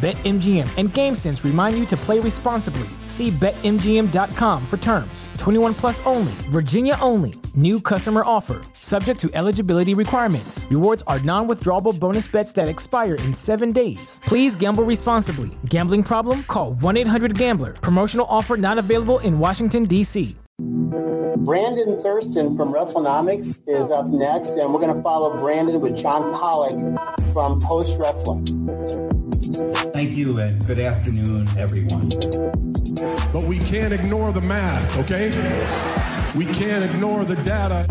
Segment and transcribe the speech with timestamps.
[0.00, 2.88] BetMGM and GameSense remind you to play responsibly.
[3.04, 5.28] See BetMGM.com for terms.
[5.36, 7.34] 21 plus only, Virginia only.
[7.54, 10.66] New customer offer, subject to eligibility requirements.
[10.70, 14.22] Rewards are non withdrawable bonus bets that expire in seven days.
[14.24, 15.50] Please gamble responsibly.
[15.66, 16.44] Gambling problem?
[16.44, 17.74] Call 1 800 Gambler.
[17.74, 20.34] Promotional offer not available in Washington, D.C.
[20.58, 26.32] Brandon Thurston from WrestleNomics is up next, and we're going to follow Brandon with John
[26.32, 26.78] Pollock
[27.34, 29.19] from Post Wrestling.
[29.52, 32.08] Thank you, and good afternoon, everyone.
[33.32, 35.28] But we can't ignore the math, okay?
[36.36, 37.84] We can't ignore the data.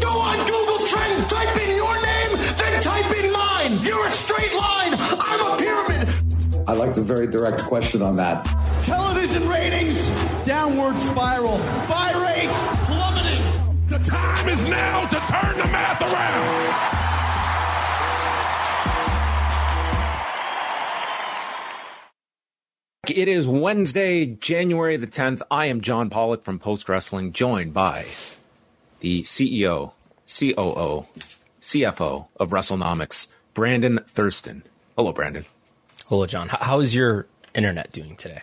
[0.00, 3.84] Go on Google Trends, type in your name, then type in mine.
[3.84, 4.94] You're a straight line.
[4.98, 6.08] I'm a pyramid.
[6.66, 8.44] I like the very direct question on that.
[8.82, 11.58] Television ratings, downward spiral.
[11.86, 13.88] Buy rates, plummeting.
[13.90, 17.15] The time is now to turn the math around.
[23.10, 25.42] It is Wednesday, January the 10th.
[25.50, 28.06] I am John Pollock from Post Wrestling, joined by
[29.00, 29.92] the CEO,
[30.26, 31.06] COO,
[31.60, 34.64] CFO of WrestleNomics, Brandon Thurston.
[34.96, 35.44] Hello, Brandon.
[36.08, 36.48] Hello, John.
[36.48, 38.42] How is your internet doing today?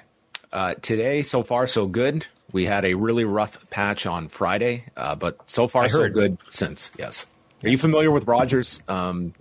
[0.51, 2.25] Uh, today, so far, so good.
[2.53, 6.91] We had a really rough patch on Friday, uh, but so far, so good since.
[6.97, 7.25] Yes.
[7.63, 8.81] Are you familiar with Rogers?
[8.87, 9.33] Um,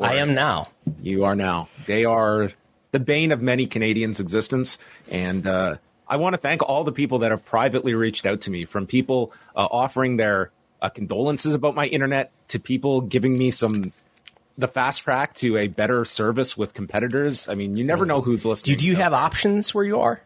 [0.00, 0.68] I am now.
[1.00, 1.68] You are now.
[1.86, 2.50] They are
[2.92, 4.78] the bane of many Canadians' existence.
[5.10, 5.76] And uh,
[6.06, 8.86] I want to thank all the people that have privately reached out to me, from
[8.86, 13.92] people uh, offering their uh, condolences about my internet to people giving me some
[14.58, 17.48] the fast track to a better service with competitors.
[17.48, 18.76] I mean, you never know who's listening.
[18.76, 20.22] Do, do you have options where you are?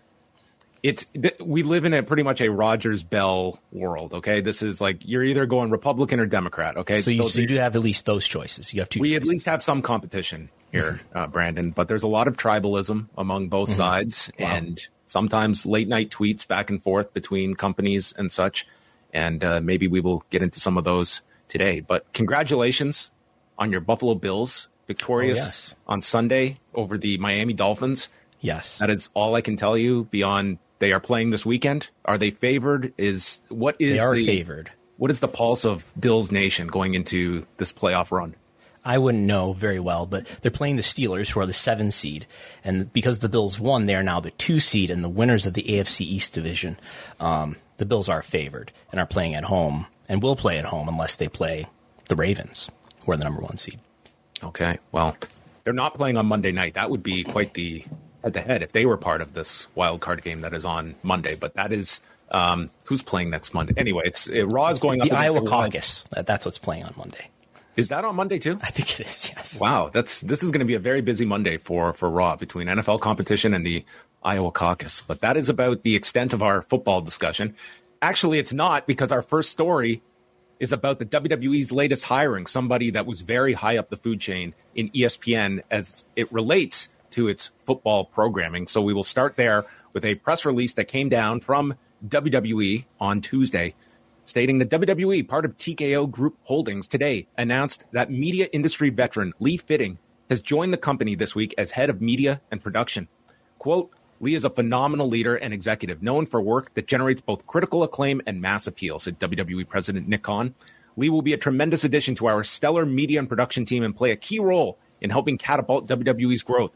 [0.82, 4.14] It's th- we live in a pretty much a Rogers Bell world.
[4.14, 6.76] Okay, this is like you're either going Republican or Democrat.
[6.76, 8.74] Okay, So you, so you do have at least those choices.
[8.74, 9.00] You have two.
[9.00, 9.22] we choices.
[9.22, 11.70] at least have some competition here, uh, Brandon.
[11.70, 13.76] But there's a lot of tribalism among both Mm-hmm.
[13.76, 18.66] sides, and sometimes late night tweets back and forth between companies and such.
[19.12, 21.80] And uh, maybe we will get into some of those today.
[21.80, 23.10] But congratulations
[23.58, 25.74] on your Buffalo Bills victorious Oh, yes.
[25.86, 28.08] on Sunday over the Miami Dolphins.
[28.40, 28.78] Yes.
[28.78, 30.04] That is all I can tell you.
[30.10, 31.88] Beyond they are playing this weekend.
[32.04, 32.92] Are they favored?
[32.98, 34.70] Is what is They are the, favored.
[34.98, 38.34] What is the pulse of Bills Nation going into this playoff run?
[38.86, 42.24] I wouldn't know very well, but they're playing the Steelers, who are the seven seed,
[42.62, 45.54] and because the Bills won, they are now the two seed and the winners of
[45.54, 46.78] the AFC East division.
[47.18, 50.88] Um, the Bills are favored and are playing at home, and will play at home
[50.88, 51.66] unless they play
[52.08, 52.70] the Ravens,
[53.04, 53.80] who are the number one seed.
[54.42, 54.78] Okay.
[54.92, 55.16] Well,
[55.64, 56.74] they're not playing on Monday night.
[56.74, 57.84] That would be quite the
[58.22, 60.94] head to head if they were part of this wild card game that is on
[61.02, 61.34] Monday.
[61.34, 63.74] But that is um, who's playing next Monday.
[63.76, 65.08] Anyway, it's it, Raw is going up.
[65.08, 66.04] The Iowa Caucus.
[66.12, 67.30] That, that's what's playing on Monday.
[67.76, 68.58] Is that on Monday too?
[68.62, 69.30] I think it is.
[69.34, 69.60] Yes.
[69.60, 72.68] Wow, that's this is going to be a very busy Monday for for Raw between
[72.68, 73.84] NFL competition and the
[74.22, 75.02] Iowa caucus.
[75.06, 77.54] But that is about the extent of our football discussion.
[78.00, 80.02] Actually, it's not because our first story
[80.58, 84.54] is about the WWE's latest hiring, somebody that was very high up the food chain
[84.74, 88.66] in ESPN as it relates to its football programming.
[88.66, 91.74] So we will start there with a press release that came down from
[92.06, 93.74] WWE on Tuesday
[94.26, 99.56] stating that WWE, part of TKO Group Holdings, today announced that media industry veteran Lee
[99.56, 103.08] Fitting has joined the company this week as head of media and production.
[103.58, 103.90] Quote,
[104.20, 108.20] Lee is a phenomenal leader and executive known for work that generates both critical acclaim
[108.26, 110.54] and mass appeal, said WWE President Nick Khan.
[110.96, 114.10] Lee will be a tremendous addition to our stellar media and production team and play
[114.10, 116.72] a key role in helping catapult WWE's growth.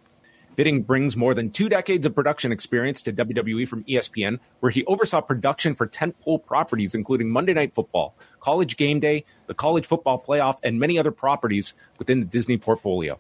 [0.57, 4.85] Fitting brings more than two decades of production experience to WWE from ESPN, where he
[4.85, 10.23] oversaw production for tentpole properties including Monday Night Football, College Game Day, the College Football
[10.23, 13.19] Playoff, and many other properties within the Disney portfolio.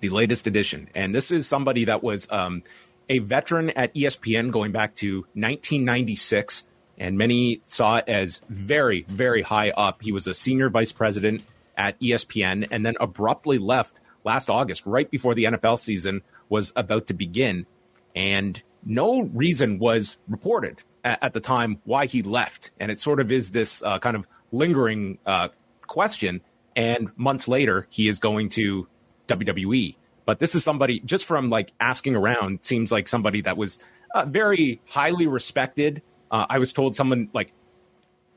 [0.00, 0.88] The latest edition.
[0.94, 2.62] And this is somebody that was um,
[3.08, 6.62] a veteran at ESPN going back to 1996
[6.98, 10.02] and many saw it as very, very high up.
[10.02, 11.42] He was a senior vice president
[11.76, 17.08] at ESPN and then abruptly left last August, right before the NFL season was about
[17.08, 17.66] to begin.
[18.14, 22.70] And no reason was reported at, at the time why he left.
[22.78, 25.48] And it sort of is this uh, kind of lingering uh,
[25.86, 26.40] question.
[26.76, 28.86] And months later, he is going to
[29.26, 29.96] WWE.
[30.24, 33.78] But this is somebody, just from like asking around, seems like somebody that was
[34.14, 37.52] uh, very highly respected uh, I was told someone like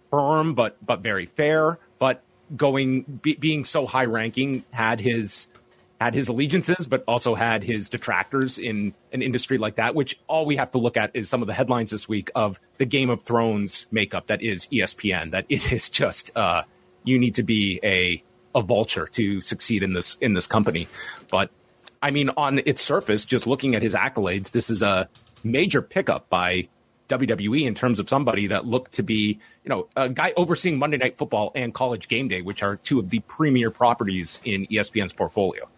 [0.09, 2.21] firm but but very fair, but
[2.55, 5.47] going be, being so high ranking had his
[6.01, 9.93] had his allegiances, but also had his detractors in an industry like that.
[9.93, 12.59] Which all we have to look at is some of the headlines this week of
[12.79, 15.29] the Game of Thrones makeup that is ESPN.
[15.29, 16.63] That it is just uh,
[17.03, 18.23] you need to be a
[18.55, 20.87] a vulture to succeed in this in this company.
[21.29, 21.51] But
[22.01, 25.07] I mean, on its surface, just looking at his accolades, this is a
[25.43, 26.67] major pickup by
[27.09, 30.97] WWE in terms of somebody that looked to be, you know, a guy overseeing Monday
[30.97, 35.13] Night Football and College Game Day, which are two of the premier properties in ESPN's
[35.13, 35.69] portfolio.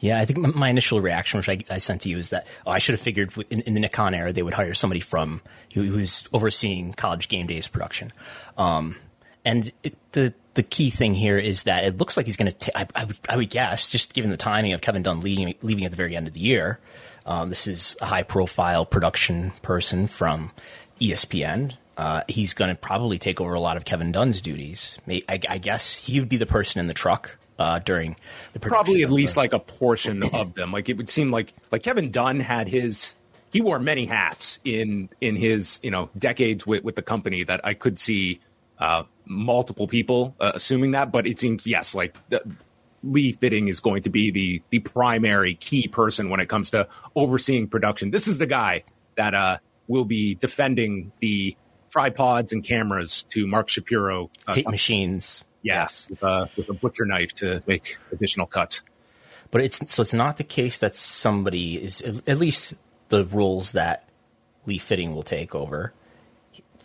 [0.00, 2.70] Yeah, I think my initial reaction, which I, I sent to you, is that oh,
[2.70, 5.40] I should have figured in, in, the Nick Khan era they would hire somebody from
[5.74, 8.12] who, who's overseeing College Game Day's production.
[8.56, 8.96] Um,
[9.44, 12.78] and it, the the key thing here is that it looks like he's going to.
[12.78, 15.84] I, I, would, I would guess, just given the timing of Kevin Dunn leaving, leaving
[15.84, 16.78] at the very end of the year,
[17.26, 20.50] um, this is a high profile production person from
[21.00, 21.74] ESPN.
[21.96, 24.98] Uh, he's going to probably take over a lot of Kevin Dunn's duties.
[25.08, 28.16] I, I, guess he would be the person in the truck uh, during
[28.52, 30.72] the probably at least the- like a portion of them.
[30.72, 33.14] Like it would seem like like Kevin Dunn had his
[33.50, 37.60] he wore many hats in in his you know decades with with the company that
[37.64, 38.40] I could see
[38.78, 42.16] uh, multiple people uh, assuming that, but it seems yes like.
[42.28, 42.42] The,
[43.04, 46.88] Lee Fitting is going to be the the primary key person when it comes to
[47.14, 48.10] overseeing production.
[48.10, 48.82] This is the guy
[49.16, 51.56] that uh, will be defending the
[51.90, 54.30] tripods and cameras to Mark Shapiro.
[54.48, 55.44] Uh, Tape machines.
[55.68, 58.82] Yes, with, uh, with a butcher knife to make additional cuts.
[59.50, 62.74] But it's so it's not the case that somebody is at least
[63.10, 64.08] the roles that
[64.66, 65.92] Lee Fitting will take over.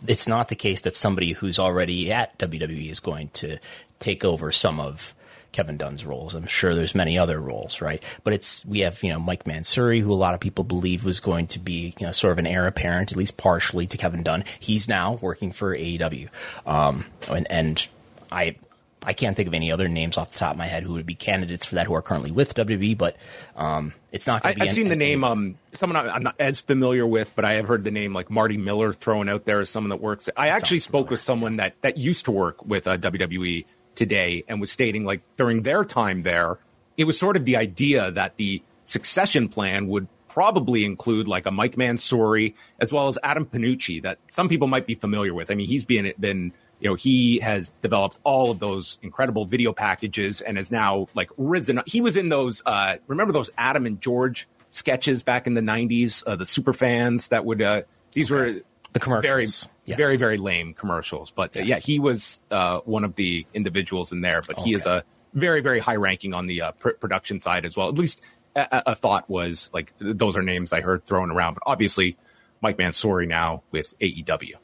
[0.06, 3.58] It's not the case that somebody who's already at WWE is going to
[4.00, 5.14] take over some of
[5.54, 6.34] Kevin Dunn's roles.
[6.34, 8.04] I'm sure there's many other roles, right?
[8.26, 11.22] But it's we have you know Mike Mansury, who a lot of people believe was
[11.22, 14.24] going to be you know sort of an heir apparent, at least partially, to Kevin
[14.24, 14.44] Dunn.
[14.60, 16.28] He's now working for AEW,
[16.66, 17.88] um, and, and
[18.30, 18.56] I
[19.06, 21.06] I can't think of any other names off the top of my head who would
[21.06, 23.18] be candidates for that who are currently with WWE, but
[23.56, 24.46] um, it's not.
[24.46, 25.24] I, have seen the name.
[25.24, 28.58] Um, someone I'm not as familiar with, but I have heard the name like Marty
[28.58, 30.30] Miller thrown out there as someone that works.
[30.38, 33.66] I that actually spoke with someone that that used to work with uh, WWE
[33.96, 36.58] today and was stating like during their time there,
[36.98, 41.52] it was sort of the idea that the succession plan would probably include like a
[41.52, 45.52] Mike Mansury as well as Adam Panucci that some people might be familiar with.
[45.52, 49.72] I mean, he's been been you know he has developed all of those incredible video
[49.72, 51.82] packages and has now like risen.
[51.86, 52.62] He was in those.
[52.66, 56.26] Uh, remember those Adam and George sketches back in the '90s?
[56.28, 57.62] Uh, the super fans that would.
[57.62, 58.54] Uh, these okay.
[58.54, 58.62] were
[58.92, 59.24] the commercials.
[59.24, 59.48] Very,
[59.86, 59.98] yes.
[59.98, 61.32] very, very lame commercials.
[61.32, 61.68] But uh, yes.
[61.68, 64.42] yeah, he was uh, one of the individuals in there.
[64.42, 64.70] But okay.
[64.70, 67.88] he is a very, very high ranking on the uh, pr- production side as well.
[67.88, 68.22] At least
[68.58, 71.54] a-, a, thought was like those are names I heard thrown around.
[71.54, 72.18] But obviously,
[72.60, 74.56] Mike Mansury now with AEW.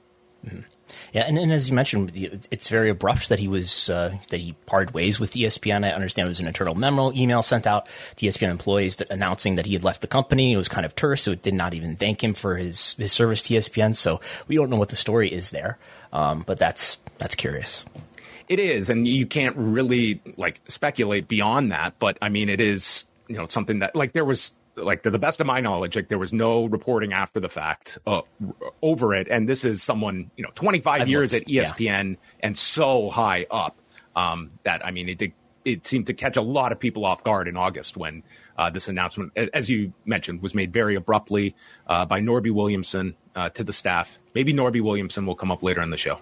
[0.45, 0.59] Mm-hmm.
[1.13, 2.11] Yeah, and, and, as you mentioned,
[2.51, 5.85] it's very abrupt that he was uh, that he parted ways with ESPN.
[5.85, 9.55] I understand it was an internal memo email sent out to ESPN employees that, announcing
[9.55, 10.53] that he had left the company.
[10.53, 13.11] It was kind of terse, so it did not even thank him for his his
[13.11, 13.95] service to ESPN.
[13.95, 15.77] So we don't know what the story is there,
[16.13, 17.83] um, but that's that's curious.
[18.47, 21.99] It is, and you can't really like speculate beyond that.
[21.99, 24.51] But I mean, it is you know something that like there was
[24.83, 27.97] like to the best of my knowledge, like there was no reporting after the fact
[28.05, 28.21] uh,
[28.81, 29.27] over it.
[29.29, 32.15] And this is someone, you know, 25 I've years looked, at ESPN yeah.
[32.41, 33.77] and so high up
[34.15, 35.33] um, that I mean, it did,
[35.65, 38.23] it seemed to catch a lot of people off guard in August when
[38.57, 41.55] uh, this announcement, as you mentioned, was made very abruptly
[41.87, 44.17] uh, by Norby Williamson uh, to the staff.
[44.33, 46.19] Maybe Norby Williamson will come up later in the show.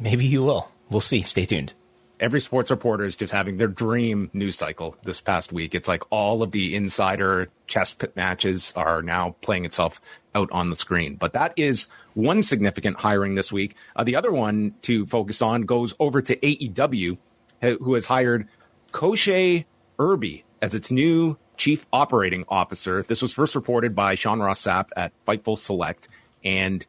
[0.00, 0.70] Maybe he will.
[0.90, 1.22] We'll see.
[1.22, 1.74] Stay tuned.
[2.20, 5.74] Every sports reporter is just having their dream news cycle this past week.
[5.74, 10.00] It's like all of the insider chess pit matches are now playing itself
[10.34, 11.16] out on the screen.
[11.16, 13.76] But that is one significant hiring this week.
[13.96, 17.18] Uh, the other one to focus on goes over to AEW,
[17.60, 18.48] who has hired
[18.92, 19.64] Koshea
[19.98, 23.04] Irby as its new chief operating officer.
[23.06, 26.08] This was first reported by Sean Ross Sapp at Fightful Select.
[26.44, 26.84] And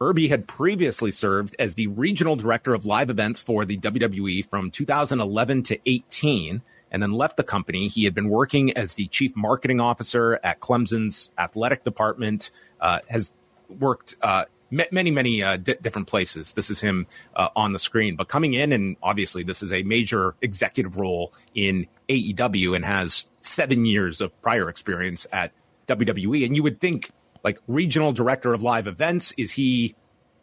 [0.00, 4.70] Irby had previously served as the regional director of live events for the WWE from
[4.70, 7.88] 2011 to 18 and then left the company.
[7.88, 12.50] He had been working as the chief marketing officer at Clemson's athletic department,
[12.80, 13.32] uh, has
[13.68, 16.52] worked uh, many, many uh, different places.
[16.52, 19.82] This is him uh, on the screen, but coming in, and obviously, this is a
[19.82, 25.52] major executive role in AEW and has seven years of prior experience at
[25.88, 26.44] WWE.
[26.46, 27.10] And you would think
[27.44, 29.32] like regional director of live events?
[29.36, 29.94] Is he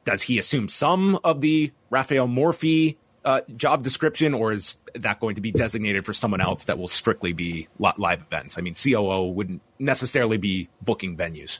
[0.06, 5.36] does he assume some of the Rafael Morffi uh, job description, or is that going
[5.36, 8.58] to be designated for someone else that will strictly be live events?
[8.58, 11.60] I mean, COO wouldn't necessarily be booking venues.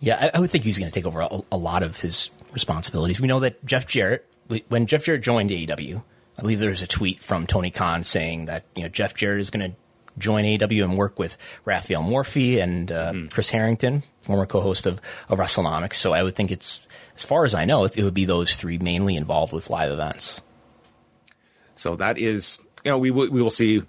[0.00, 2.30] Yeah, I, I would think he's going to take over a, a, lot of his
[2.52, 3.20] responsibilities.
[3.20, 4.26] We know that Jeff Jarrett,
[4.68, 6.02] when Jeff Jarrett joined AEW,
[6.38, 9.40] I believe there was a tweet from Tony Khan saying that you know Jeff Jarrett
[9.40, 9.76] is going to
[10.18, 13.32] join AEW and work with Rafael Morffi and uh, mm.
[13.32, 15.94] Chris Harrington, former co-host of, of WrestleNomics.
[15.94, 16.80] So I would think it's,
[17.16, 19.90] as far as I know, it, it would be those three mainly involved with live
[19.90, 20.40] events.
[21.74, 23.82] So that is, you know, we will, we will see.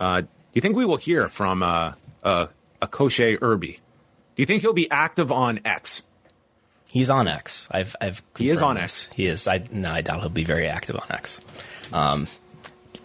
[0.00, 2.46] Uh, do you think we will hear from uh, uh,
[2.80, 3.80] a Koshea Irby?
[4.36, 6.02] Do you think he'll be active on X?
[6.94, 7.66] He's on X.
[7.72, 8.22] I've, I've.
[8.38, 9.08] He is on X.
[9.12, 9.48] He is.
[9.48, 11.40] I no, I doubt he'll be very active on X.
[11.92, 12.28] Um,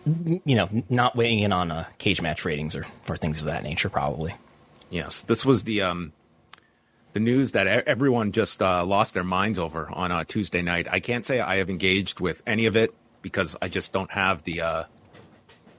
[0.06, 3.64] you know, not weighing in on uh, cage match ratings or, or things of that
[3.64, 4.34] nature, probably.
[4.90, 6.14] Yes, this was the um,
[7.14, 10.88] the news that everyone just uh, lost their minds over on uh, Tuesday night.
[10.90, 14.44] I can't say I have engaged with any of it because I just don't have
[14.44, 14.84] the uh,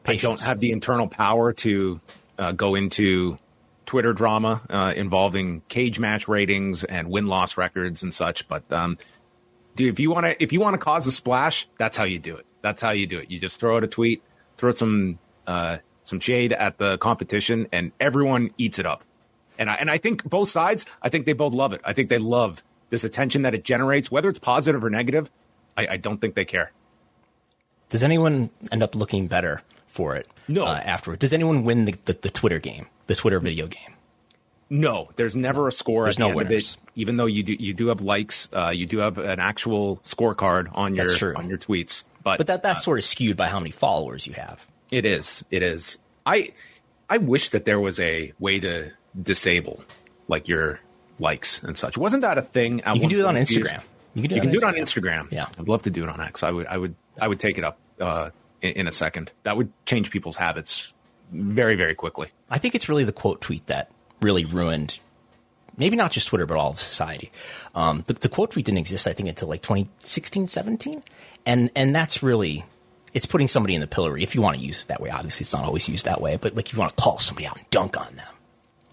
[0.06, 2.00] I don't have the internal power to
[2.38, 3.38] uh, go into
[3.86, 8.48] Twitter drama uh, involving cage match ratings and win loss records and such.
[8.48, 8.98] But um,
[9.76, 12.18] dude, if you want to if you want to cause a splash, that's how you
[12.18, 12.46] do it.
[12.62, 13.30] That's how you do it.
[13.30, 14.22] You just throw out a tweet,
[14.56, 19.04] throw some uh, some shade at the competition, and everyone eats it up.
[19.58, 21.80] And I and I think both sides, I think they both love it.
[21.84, 25.30] I think they love this attention that it generates, whether it's positive or negative.
[25.76, 26.72] I, I don't think they care.
[27.88, 30.28] Does anyone end up looking better for it?
[30.48, 30.64] No.
[30.64, 33.94] Uh, afterward, does anyone win the, the, the Twitter game, the Twitter video game?
[34.68, 36.74] No, there's never a score there's at the no end winners.
[36.76, 36.90] of it.
[36.94, 40.68] Even though you do you do have likes, uh, you do have an actual scorecard
[40.72, 42.04] on your on your tweets.
[42.22, 44.66] But but that that's uh, sort of skewed by how many followers you have.
[44.90, 45.44] It is.
[45.50, 45.96] It is.
[46.26, 46.50] I
[47.08, 49.82] I wish that there was a way to disable
[50.28, 50.80] like your
[51.18, 51.96] likes and such.
[51.96, 52.78] Wasn't that a thing?
[52.78, 53.82] you can do it on Instagram.
[54.14, 55.30] You can do, it, on do it on Instagram.
[55.30, 56.42] Yeah, I'd love to do it on X.
[56.42, 56.66] I would.
[56.66, 56.94] I would.
[57.20, 59.30] I would take it up uh, in, in a second.
[59.44, 60.92] That would change people's habits
[61.32, 62.28] very very quickly.
[62.50, 64.98] I think it's really the quote tweet that really ruined
[65.76, 67.32] maybe not just Twitter, but all of society.
[67.74, 71.02] Um, the, the, quote tweet didn't exist, I think, until like 2016, 17
[71.47, 72.64] and and that's really
[73.12, 75.11] it's putting somebody in the pillory if you want to use it that way.
[75.11, 77.47] Obviously, it's not always used that way, but like if you want to call somebody
[77.47, 78.35] out and dunk on them,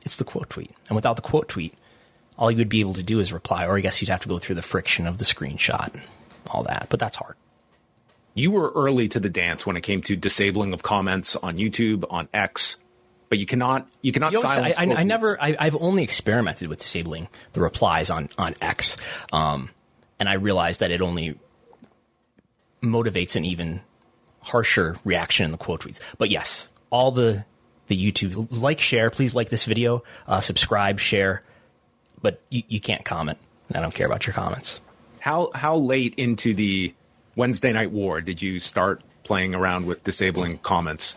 [0.04, 0.72] it's the quote tweet.
[0.88, 1.74] And without the quote tweet,
[2.38, 4.30] all you would be able to do is reply, or I guess you'd have to
[4.30, 6.04] go through the friction of the screenshot and
[6.48, 6.88] all that.
[6.90, 7.36] But that's hard.
[8.34, 12.06] You were early to the dance when it came to disabling of comments on YouTube,
[12.10, 12.78] on X,
[13.30, 14.78] but you cannot you cannot you silence.
[14.78, 15.42] I, I, I never.
[15.42, 18.98] I, have only experimented with disabling the replies on on X,
[19.34, 19.72] um,
[20.20, 21.38] and I realized that it only
[22.82, 23.82] motivates an even
[24.42, 26.00] harsher reaction in the quote tweets.
[26.18, 27.46] But yes, all the
[27.88, 31.42] the YouTube like, share, please like this video, uh, subscribe, share,
[32.22, 33.38] but you, you can't comment.
[33.74, 34.82] I don't care about your comments.
[35.20, 36.94] How how late into the
[37.36, 41.16] Wednesday Night War did you start playing around with disabling comments?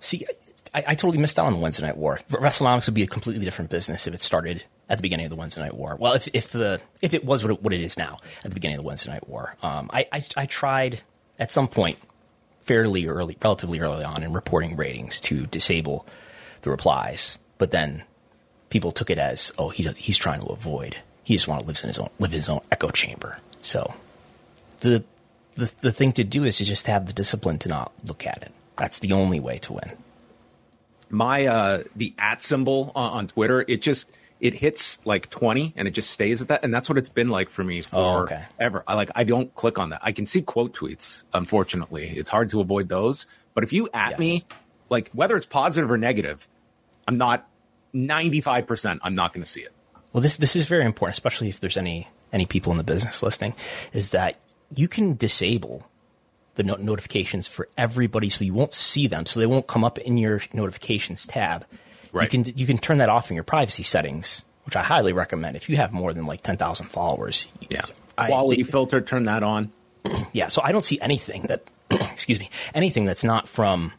[0.00, 0.26] See,
[0.74, 2.18] I, I totally missed out on the Wednesday Night War.
[2.30, 5.36] WrestleNomics would be a completely different business if it started at the beginning of the
[5.36, 5.96] Wednesday Night War.
[5.98, 8.54] Well, if if the if it was what it, what it is now at the
[8.54, 11.02] beginning of the Wednesday Night War, um, I, I, I tried
[11.38, 11.98] at some point
[12.62, 16.06] fairly early, relatively early on in reporting ratings to disable
[16.62, 18.02] the replies, but then
[18.70, 20.96] people took it as oh he he's trying to avoid
[21.28, 23.38] he just want to live in his own live in his own echo chamber.
[23.60, 23.94] So
[24.80, 25.04] the
[25.56, 28.42] the the thing to do is to just have the discipline to not look at
[28.42, 28.52] it.
[28.78, 29.92] That's the only way to win.
[31.10, 35.88] My uh the at symbol on, on Twitter it just it hits like 20 and
[35.88, 36.64] it just stays at that.
[36.64, 38.44] And that's what it's been like for me for oh, okay.
[38.58, 38.84] ever.
[38.86, 40.00] I like, I don't click on that.
[40.02, 41.24] I can see quote tweets.
[41.32, 43.26] Unfortunately, it's hard to avoid those.
[43.54, 44.18] But if you at yes.
[44.18, 44.44] me,
[44.88, 46.48] like whether it's positive or negative,
[47.06, 47.48] I'm not
[47.94, 49.00] 95%.
[49.02, 49.72] I'm not going to see it.
[50.12, 53.22] Well, this, this is very important, especially if there's any, any people in the business
[53.22, 53.54] listening
[53.92, 54.38] is that
[54.74, 55.86] you can disable
[56.54, 59.98] the no- notifications for everybody, so you won't see them, so they won't come up
[59.98, 61.64] in your notifications tab.
[62.12, 62.32] Right.
[62.32, 65.56] You can you can turn that off in your privacy settings, which I highly recommend.
[65.56, 67.82] If you have more than like ten thousand followers, Yeah.
[68.16, 69.72] I- Quality they- filter, turn that on.
[70.32, 70.48] yeah.
[70.48, 73.92] So I don't see anything that excuse me anything that's not from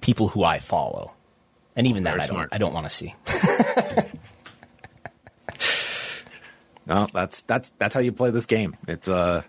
[0.00, 1.12] people who I follow,
[1.74, 2.48] and even that Very I don't.
[2.54, 3.14] I don't want to see.
[6.88, 8.76] No, that's that's that's how you play this game.
[8.86, 9.42] It's uh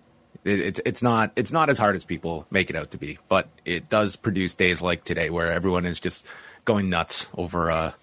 [0.43, 3.47] it's it's not it's not as hard as people make it out to be, but
[3.63, 6.25] it does produce days like today where everyone is just
[6.65, 7.93] going nuts over a,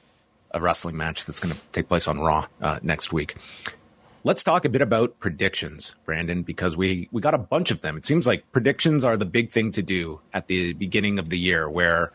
[0.55, 3.35] a wrestling match that's going to take place on Raw uh, next week.
[4.23, 7.99] Let's talk a bit about predictions, Brandon, because we we got a bunch of them.
[7.99, 11.39] It seems like predictions are the big thing to do at the beginning of the
[11.39, 12.13] year, where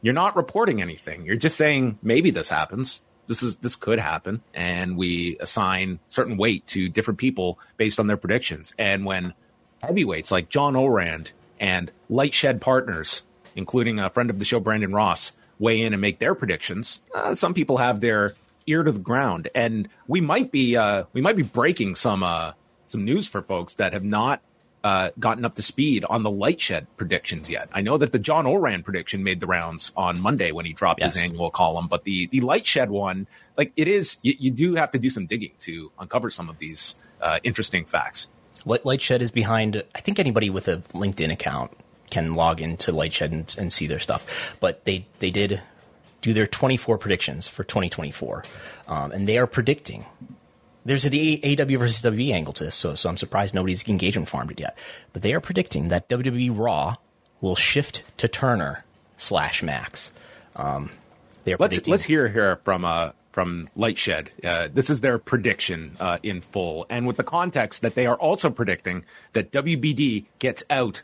[0.00, 1.26] you're not reporting anything.
[1.26, 3.02] You're just saying maybe this happens.
[3.26, 8.06] This is this could happen, and we assign certain weight to different people based on
[8.06, 8.72] their predictions.
[8.78, 9.34] And when
[9.82, 13.24] heavyweights like John Ourand and LightShed Partners,
[13.56, 17.34] including a friend of the show Brandon Ross, weigh in and make their predictions, uh,
[17.34, 18.34] some people have their
[18.66, 22.52] ear to the ground, and we might be uh, we might be breaking some uh,
[22.86, 24.40] some news for folks that have not
[24.82, 27.68] uh, gotten up to speed on the LightShed predictions yet.
[27.72, 31.02] I know that the John Ourand prediction made the rounds on Monday when he dropped
[31.02, 34.74] his annual column, but the the light shed one, like it is, you, you do
[34.74, 38.28] have to do some digging to uncover some of these uh, interesting facts.
[38.66, 39.82] Light, Lightshed is behind.
[39.94, 41.72] I think anybody with a LinkedIn account
[42.10, 44.54] can log into Lightshed and, and see their stuff.
[44.60, 45.62] But they they did
[46.20, 48.44] do their 24 predictions for 2024,
[48.88, 50.06] um, and they are predicting.
[50.86, 54.50] There's the AEW versus WWE angle to this, so so I'm surprised nobody's engagement farmed
[54.50, 54.76] it yet.
[55.12, 56.96] But they are predicting that WWE Raw
[57.40, 58.84] will shift to Turner
[59.16, 60.10] slash Max.
[60.56, 60.90] Um,
[61.44, 64.28] they are Let's predicting- let's hear here from uh from Lightshed.
[64.44, 68.14] Uh, this is their prediction uh, in full, and with the context that they are
[68.16, 71.02] also predicting that WBD gets out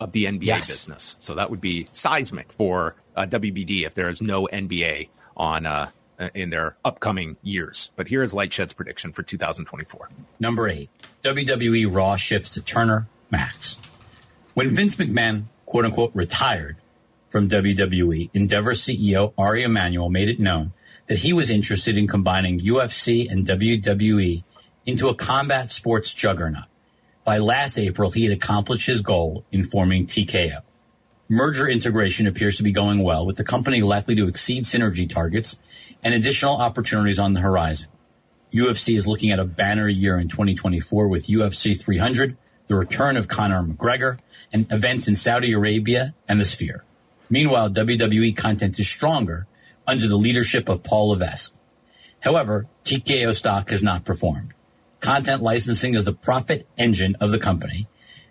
[0.00, 0.66] of the NBA Yes.
[0.68, 1.16] business.
[1.20, 5.90] So that would be seismic for uh, WBD if there is no NBA on uh,
[6.34, 7.90] in their upcoming years.
[7.96, 10.08] But here is Lightshed's prediction for 2024.
[10.40, 10.90] Number eight,
[11.24, 13.76] WWE Raw shifts to Turner Max.
[14.54, 16.76] When Vince McMahon, quote unquote, retired
[17.28, 20.72] from WWE, Endeavor CEO Ari Emanuel made it known
[21.08, 24.42] that he was interested in combining UFC and WWE
[24.86, 26.64] into a combat sports juggernaut.
[27.26, 30.60] By last April, he had accomplished his goal in forming TKO.
[31.28, 35.58] Merger integration appears to be going well, with the company likely to exceed synergy targets
[36.04, 37.88] and additional opportunities on the horizon.
[38.54, 42.36] UFC is looking at a banner year in 2024 with UFC 300,
[42.68, 44.20] the return of Conor McGregor,
[44.52, 46.84] and events in Saudi Arabia and the Sphere.
[47.28, 49.48] Meanwhile, WWE content is stronger
[49.84, 51.52] under the leadership of Paul Levesque.
[52.20, 54.54] However, TKO stock has not performed.
[55.06, 57.86] Content licensing is the profit engine of the company,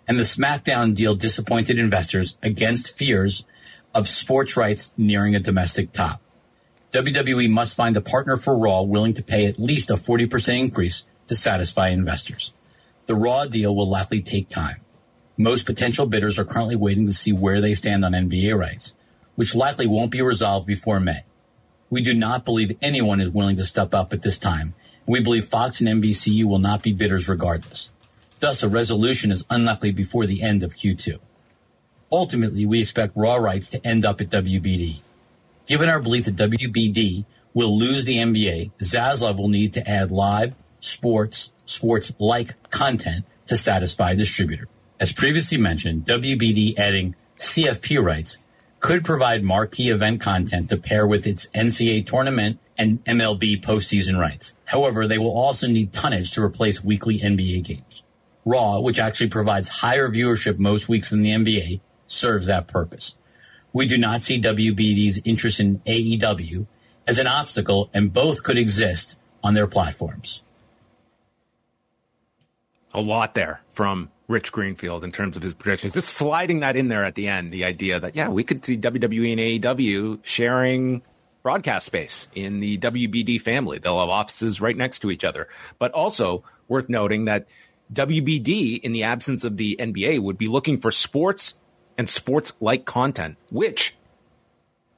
[0.06, 3.46] and the SmackDown deal disappointed investors against fears
[3.94, 6.20] of sports rights nearing a domestic top.
[6.92, 11.04] WWE must find a partner for Raw willing to pay at least a 40% increase
[11.28, 12.52] to satisfy investors.
[13.06, 14.82] The Raw deal will likely take time.
[15.38, 18.92] Most potential bidders are currently waiting to see where they stand on NBA rights,
[19.34, 21.24] which likely won't be resolved before May.
[21.88, 24.74] We do not believe anyone is willing to step up at this time,
[25.06, 27.90] we believe Fox and NBCU will not be bidders regardless.
[28.38, 31.18] Thus, a resolution is unlikely before the end of Q2.
[32.12, 35.00] Ultimately, we expect Raw rights to end up at WBD.
[35.66, 40.54] Given our belief that WBD will lose the NBA, Zaslav will need to add live,
[40.80, 44.68] sports, sports-like content to satisfy distributor.
[45.00, 48.38] As previously mentioned, WBD adding CFP rights
[48.86, 54.52] could provide marquee event content to pair with its NCAA tournament and MLB postseason rights.
[54.64, 58.04] However, they will also need tonnage to replace weekly NBA games.
[58.44, 63.16] Raw, which actually provides higher viewership most weeks than the NBA, serves that purpose.
[63.72, 66.68] We do not see WBD's interest in AEW
[67.08, 70.42] as an obstacle, and both could exist on their platforms.
[72.94, 75.94] a lot there from Rich Greenfield in terms of his predictions.
[75.94, 78.76] Just sliding that in there at the end, the idea that, yeah, we could see
[78.76, 81.02] WWE and AEW sharing
[81.42, 83.78] broadcast space in the WBD family.
[83.78, 85.48] They'll have offices right next to each other.
[85.78, 87.46] But also worth noting that
[87.92, 91.54] WBD, in the absence of the NBA, would be looking for sports
[91.96, 93.96] and sports like content, which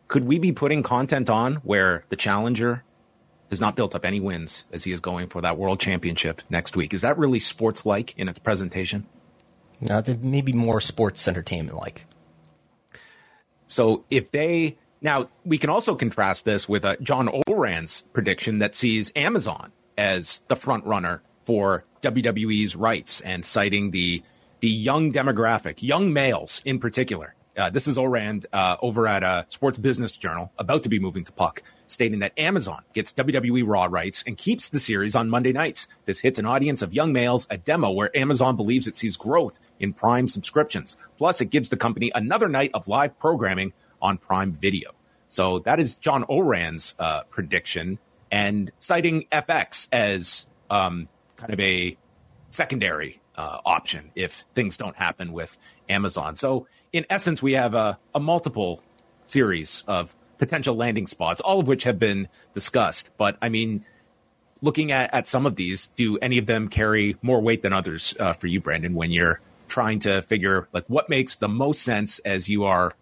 [0.08, 2.82] could we be putting content on where the challenger
[3.50, 6.76] has not built up any wins as he is going for that world championship next
[6.76, 6.94] week.
[6.94, 9.06] Is that really sports like in its presentation?
[9.80, 12.04] No, maybe more sports entertainment like.
[13.68, 18.74] So if they now we can also contrast this with uh, John Ourand's prediction that
[18.74, 24.22] sees Amazon as the front runner for WWE's rights and citing the
[24.60, 27.34] the young demographic, young males in particular.
[27.56, 31.24] Uh, this is Ourand uh, over at uh, Sports Business Journal, about to be moving
[31.24, 35.52] to Puck, stating that Amazon gets WWE Raw rights and keeps the series on Monday
[35.52, 35.88] nights.
[36.04, 39.58] This hits an audience of young males, a demo where Amazon believes it sees growth
[39.80, 40.96] in Prime subscriptions.
[41.16, 44.90] Plus, it gives the company another night of live programming on Prime Video.
[45.28, 47.98] So that is John Ourand's uh, prediction,
[48.30, 51.96] and citing FX as um, kind of a
[52.50, 55.56] secondary uh, option if things don't happen with
[55.88, 56.36] Amazon.
[56.36, 58.82] So, in essence, we have a, a, multiple
[59.26, 63.10] series of potential landing spots, all of which have been discussed.
[63.16, 63.84] But I mean,
[64.62, 68.14] looking at, at some of these, do any of them carry more weight than others
[68.18, 72.18] uh, for you, Brandon, when you're trying to figure like what makes the most sense
[72.20, 72.94] as you are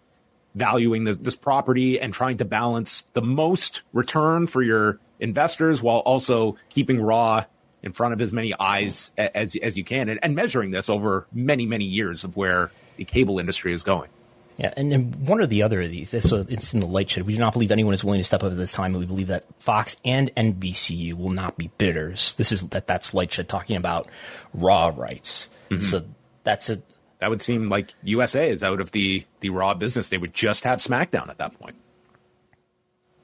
[0.55, 5.99] valuing this, this property and trying to balance the most return for your investors while
[5.99, 7.45] also keeping raw
[7.83, 11.27] in front of as many eyes as as you can, and, and measuring this over
[11.31, 14.09] many many years of where the cable industry is going.
[14.57, 17.23] Yeah, and, and one or the other of these, so it's in the LightShed.
[17.23, 19.05] We do not believe anyone is willing to step up at this time, and we
[19.05, 22.33] believe that Fox and NBCU will not be bidders.
[22.35, 24.07] This is that that's LightShed talking about
[24.55, 25.49] raw rights.
[25.69, 25.83] Mm-hmm.
[25.83, 26.05] So
[26.43, 26.81] that's a
[27.19, 30.09] that would seem like USA is out of the the raw business.
[30.09, 31.75] They would just have SmackDown at that point.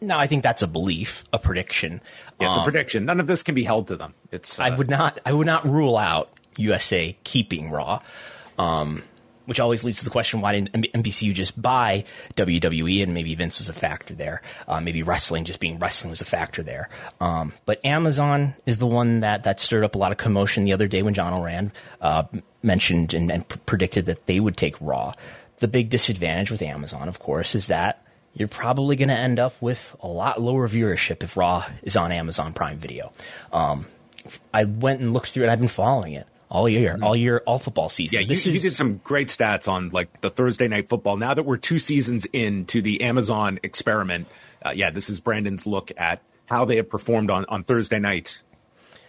[0.02, 2.02] No, I think that's a belief, a prediction.
[2.40, 3.06] Yeah, it's um, a prediction.
[3.06, 4.14] None of this can be held to them.
[4.32, 4.60] It's.
[4.60, 5.20] Uh, I would not.
[5.26, 8.02] I would not rule out USA keeping Raw,
[8.58, 9.04] um,
[9.46, 13.04] which always leads to the question: Why didn't NBCU just buy WWE?
[13.04, 14.42] And maybe Vince was a factor there.
[14.68, 16.90] Uh, maybe wrestling, just being wrestling, was a factor there.
[17.20, 20.74] Um, but Amazon is the one that that stirred up a lot of commotion the
[20.74, 22.24] other day when John Ourand uh,
[22.62, 25.14] mentioned and, and predicted that they would take Raw.
[25.60, 29.62] The big disadvantage with Amazon, of course, is that you're probably going to end up
[29.62, 33.14] with a lot lower viewership if Raw is on Amazon Prime Video.
[33.52, 33.86] Um,
[34.54, 35.50] I went and looked through it.
[35.50, 38.20] I've been following it all year, all year, all football season.
[38.20, 41.18] Yeah, you, is, you, did some great stats on like the Thursday night football.
[41.18, 44.28] Now that we're two seasons into the Amazon experiment,
[44.64, 48.44] uh, yeah, this is Brandon's look at how they have performed on, on Thursday nights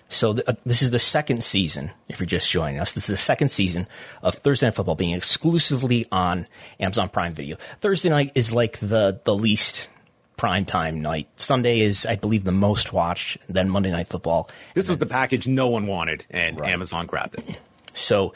[0.08, 1.90] so th- uh, this is the second season.
[2.08, 3.86] If you're just joining us, this is the second season
[4.22, 6.46] of Thursday Night Football being exclusively on
[6.78, 7.56] Amazon Prime Video.
[7.80, 9.88] Thursday night is like the the least
[10.36, 11.28] prime time night.
[11.36, 13.38] Sunday is, I believe, the most watched.
[13.48, 14.48] Then Monday Night Football.
[14.74, 16.72] This was the package no one wanted, and right.
[16.72, 17.60] Amazon grabbed it.
[17.96, 18.34] So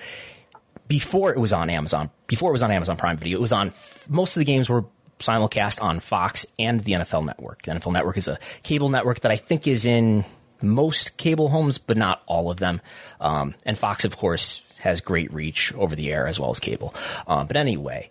[0.87, 3.73] before it was on Amazon, before it was on Amazon Prime Video, it was on.
[4.07, 4.85] Most of the games were
[5.19, 7.63] simulcast on Fox and the NFL Network.
[7.63, 10.25] The NFL Network is a cable network that I think is in
[10.63, 12.81] most cable homes, but not all of them.
[13.21, 16.95] Um, and Fox, of course, has great reach over the air as well as cable.
[17.27, 18.11] Uh, but anyway,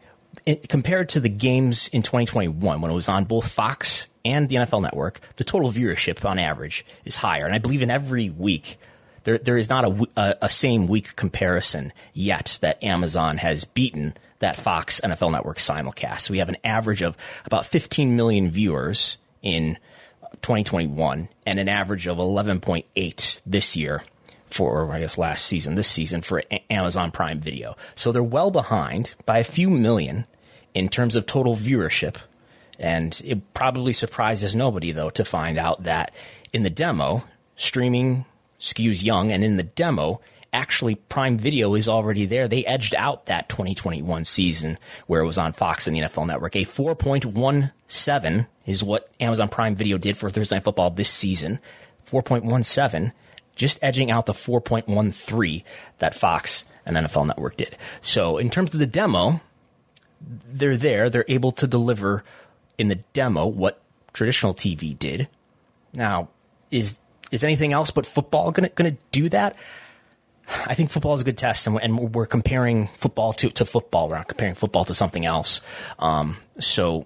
[0.69, 4.81] compared to the games in 2021 when it was on both Fox and the NFL
[4.81, 7.45] Network, the total viewership on average is higher.
[7.45, 8.77] And I believe in every week,
[9.23, 14.13] there, there is not a, a, a same week comparison yet that Amazon has beaten
[14.39, 16.21] that Fox NFL Network simulcast.
[16.21, 19.77] So we have an average of about 15 million viewers in
[20.41, 24.03] 2021 and an average of 11.8 this year
[24.49, 27.75] for, I guess, last season, this season for Amazon Prime Video.
[27.95, 30.25] So they're well behind by a few million
[30.73, 32.15] in terms of total viewership.
[32.79, 36.13] And it probably surprises nobody, though, to find out that
[36.53, 37.23] in the demo,
[37.55, 38.25] streaming
[38.59, 40.21] skews young, and in the demo,
[40.53, 42.47] actually Prime Video is already there.
[42.47, 46.55] They edged out that 2021 season where it was on Fox and the NFL Network.
[46.55, 51.59] A 4.17 is what Amazon Prime Video did for Thursday Night Football this season.
[52.09, 53.11] 4.17,
[53.57, 55.63] just edging out the 4.13
[55.99, 57.75] that Fox and NFL Network did.
[58.01, 59.41] So in terms of the demo,
[60.21, 61.09] they're there.
[61.09, 62.23] They're able to deliver
[62.77, 63.81] in the demo what
[64.13, 65.27] traditional TV did.
[65.93, 66.29] Now,
[66.71, 66.97] is
[67.31, 69.55] is anything else but football going to do that?
[70.65, 74.07] I think football is a good test, and, and we're comparing football to, to football.
[74.07, 75.59] We're not comparing football to something else.
[75.99, 77.05] Um, so,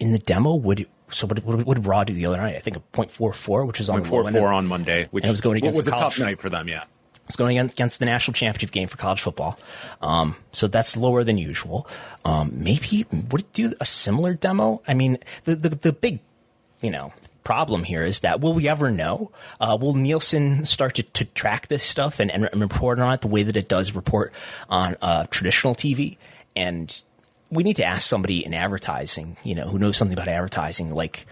[0.00, 2.56] in the demo, would so what, what, what, did Raw do the other night?
[2.56, 5.40] I think a point four four, which was on four four on Monday, which was
[5.40, 6.68] going against was a tough night for them.
[6.68, 6.84] Yeah,
[7.28, 9.58] it's going against the national championship game for college football.
[10.00, 11.86] Um, so that's lower than usual.
[12.24, 14.82] Um, maybe would it do a similar demo?
[14.88, 16.20] I mean, the, the, the big,
[16.80, 17.12] you know,
[17.44, 19.30] problem here is that will we ever know?
[19.60, 23.28] Uh, will Nielsen start to, to track this stuff and, and, report on it the
[23.28, 24.32] way that it does report
[24.70, 26.16] on uh, traditional TV?
[26.56, 27.02] And
[27.50, 31.26] we need to ask somebody in advertising, you know, who knows something about advertising, like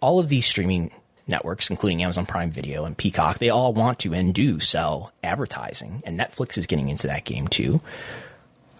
[0.00, 0.90] all of these streaming
[1.26, 6.02] networks, including Amazon Prime Video and Peacock, they all want to and do sell advertising,
[6.06, 7.80] and Netflix is getting into that game too.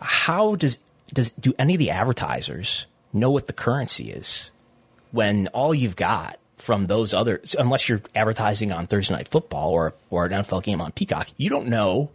[0.00, 0.78] How does
[1.12, 4.50] does do any of the advertisers know what the currency is?
[5.10, 9.94] when all you've got from those other, unless you're advertising on Thursday Night Football or,
[10.10, 12.10] or an NFL game on Peacock, you don't know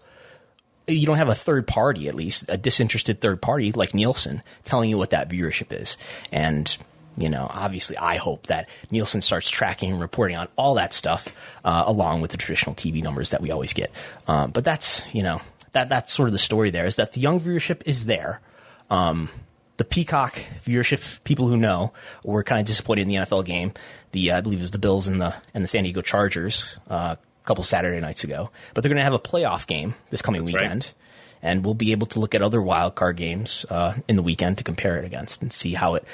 [0.88, 4.89] you don't have a third party, at least a disinterested third party like Nielsen, telling
[4.89, 5.98] you what that viewership is.
[6.32, 6.76] And
[7.17, 11.28] you know, obviously, I hope that Nielsen starts tracking and reporting on all that stuff
[11.63, 13.91] uh, along with the traditional TV numbers that we always get.
[14.28, 15.41] Um, but that's you know
[15.74, 16.72] that that's sort of the story.
[16.72, 18.41] There is that the young viewership is there.
[18.89, 19.30] Um,
[19.78, 21.93] the Peacock viewership, people who know,
[22.24, 23.74] were kind of disappointed in the NFL game.
[24.12, 26.78] The I believe it was the Bills and the and the San Diego Chargers.
[26.89, 28.50] Uh, couple Saturday nights ago.
[28.74, 30.86] But they're going to have a playoff game this coming That's weekend.
[30.86, 30.94] Right.
[31.42, 34.60] And we'll be able to look at other wild card games uh, in the weekend
[34.60, 36.06] to compare it against and see how it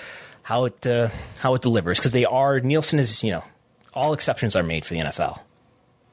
[0.41, 3.43] how it uh, how it delivers because they are Nielsen is you know
[3.93, 5.39] all exceptions are made for the NFL.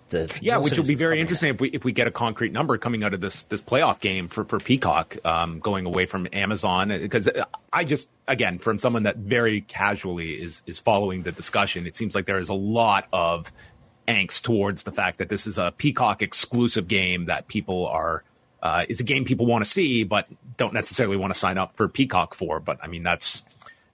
[0.09, 2.79] The yeah, which will be very interesting if we if we get a concrete number
[2.79, 6.89] coming out of this this playoff game for for Peacock um, going away from Amazon
[6.91, 7.29] because
[7.73, 12.15] I just again from someone that very casually is is following the discussion, it seems
[12.15, 13.51] like there is a lot of
[14.07, 18.23] angst towards the fact that this is a Peacock exclusive game that people are
[18.63, 21.77] uh, is a game people want to see but don't necessarily want to sign up
[21.77, 22.61] for Peacock for.
[22.61, 23.43] But I mean that's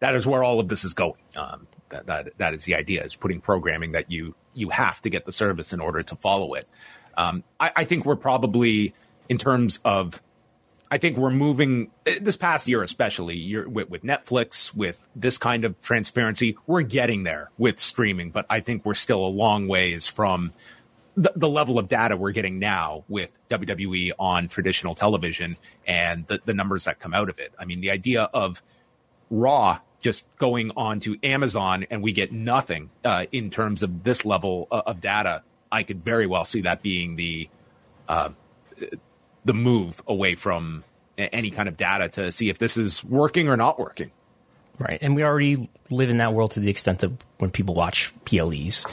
[0.01, 1.21] that is where all of this is going.
[1.37, 5.11] Um, that, that that is the idea is putting programming that you you have to
[5.11, 6.67] get the service in order to follow it.
[7.17, 8.95] Um, I, I think we're probably
[9.29, 10.23] in terms of
[10.93, 15.81] I think we're moving this past year, especially with, with, Netflix, with this kind of
[15.81, 16.59] transparency.
[16.67, 20.53] We're getting there with streaming, but I think we're still a long ways from
[21.17, 26.43] the, the level of data we're getting now with WWE on traditional television and the,
[26.45, 27.55] the numbers that come out of it.
[27.59, 28.63] I mean, the idea of
[29.31, 34.27] Raw just going on to Amazon and we get nothing uh, in terms of this
[34.27, 35.43] level of, of data.
[35.71, 37.49] I could very well see that being the
[38.09, 38.29] uh,
[39.45, 40.85] the move away from
[41.19, 44.11] any kind of data to see if this is working or not working.
[44.79, 44.99] Right.
[45.03, 48.85] And we already live in that world to the extent that when people watch PLEs,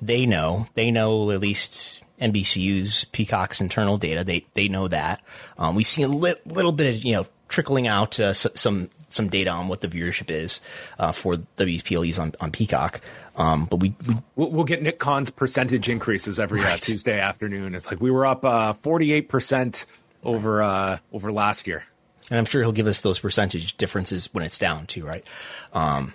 [0.00, 4.24] they know, they know at least NBCU's Peacock's internal data.
[4.24, 5.22] They, they know that.
[5.58, 8.88] Um, we've seen a li- little bit of, you know, trickling out uh, s- some,
[9.08, 10.60] some data on what the viewership is
[10.98, 13.00] uh, for WPLEs on, on Peacock.
[13.36, 16.74] Um, but we, we we'll, we'll, get Nick Khan's percentage increases every uh, right.
[16.74, 17.74] uh, Tuesday afternoon.
[17.74, 19.84] It's like we were up uh, forty eight percent
[20.24, 21.84] over uh, over last year.
[22.30, 25.24] And I'm sure he'll give us those percentage differences when it's down too, right?
[25.72, 26.12] Um,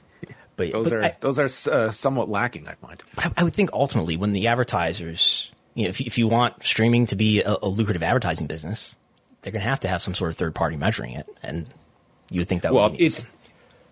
[0.57, 3.01] but those but are I, those are uh, somewhat lacking, I find.
[3.15, 6.63] But I, I, would think ultimately, when the advertisers, you know, if if you want
[6.63, 8.95] streaming to be a, a lucrative advertising business,
[9.41, 11.69] they're going to have to have some sort of third party measuring it, and
[12.29, 12.73] you would think that.
[12.73, 13.29] Well, it's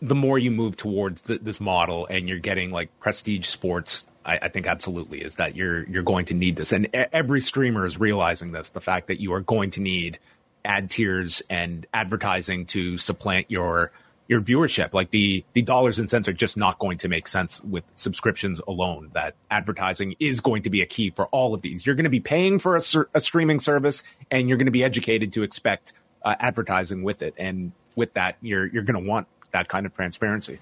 [0.02, 4.40] the more you move towards the, this model and you're getting like prestige sports I,
[4.44, 6.72] I, think absolutely is that you're you're going to need this.
[6.72, 10.20] And every streamer is realizing this the fact that you are going to need
[10.64, 13.92] ad tiers and advertising to supplant your
[14.28, 14.94] your viewership.
[14.94, 18.60] Like the the dollars and cents are just not going to make sense with subscriptions
[18.68, 19.10] alone.
[19.14, 21.86] That advertising is going to be a key for all of these.
[21.86, 22.82] You're going to be paying for a,
[23.14, 27.34] a streaming service and you're going to be educated to expect uh, advertising with it.
[27.38, 30.60] And with that you're you're going to want that kind of transparency.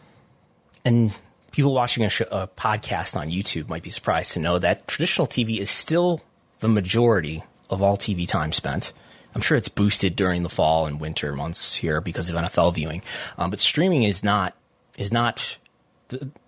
[0.86, 1.13] And
[1.52, 5.28] people watching a, show, a podcast on YouTube might be surprised to know that traditional
[5.28, 6.21] TV is still
[6.60, 8.93] the majority of all TV time spent.
[9.36, 13.04] I'm sure it's boosted during the fall and winter months here because of NFL viewing,
[13.38, 14.56] um, but streaming is not
[14.97, 15.58] is not.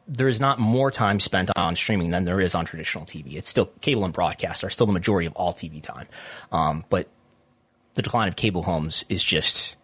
[0.08, 3.36] There is not more time spent on streaming than there is on traditional TV.
[3.36, 6.08] It's still cable and broadcast are still the majority of all TV time,
[6.52, 7.08] um, but
[7.94, 9.76] the decline of cable homes is just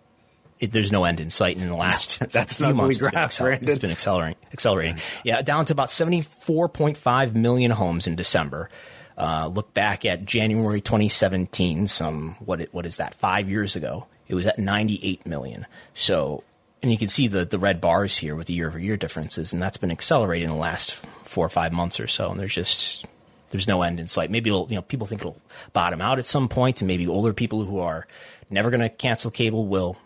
[0.66, 1.58] it, there's no end in sight.
[1.58, 4.38] in the last that's few months, graph, it's, been accel- it's been accelerating.
[4.54, 8.70] Accelerating, yeah, down to about 74.5 million homes in December.
[9.18, 11.88] Uh, look back at January 2017.
[11.88, 13.14] Some what what is that?
[13.16, 15.66] Five years ago, it was at 98 million.
[15.94, 16.44] So,
[16.82, 19.54] and you can see the the red bars here with the year over year differences,
[19.54, 22.30] and that's been accelerating in the last four or five months or so.
[22.30, 23.06] And there's just
[23.52, 24.32] there's no end in sight.
[24.32, 27.32] Maybe it'll, you know, people think it'll bottom out at some point, and maybe older
[27.32, 28.06] people who are
[28.50, 29.98] never going to cancel cable will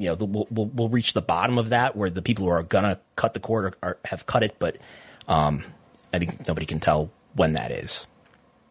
[0.00, 2.50] you know, the, we'll, we'll, we'll reach the bottom of that where the people who
[2.50, 4.76] are gonna cut the cord are, are, have cut it, but
[5.28, 5.64] um,
[6.12, 8.06] I think nobody can tell when that is.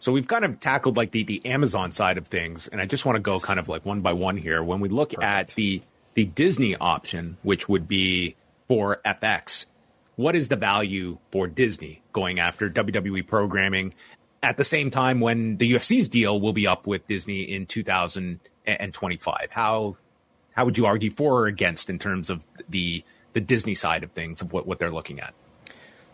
[0.00, 3.04] So we've kind of tackled like the, the Amazon side of things, and I just
[3.04, 4.62] want to go kind of like one by one here.
[4.62, 5.22] When we look Perfect.
[5.22, 5.82] at the
[6.14, 8.34] the Disney option, which would be
[8.66, 9.66] for FX,
[10.16, 13.94] what is the value for Disney going after WWE programming
[14.42, 19.48] at the same time when the UFC's deal will be up with Disney in 2025?
[19.50, 19.96] How
[20.52, 24.12] how would you argue for or against in terms of the the Disney side of
[24.12, 25.34] things of what, what they're looking at?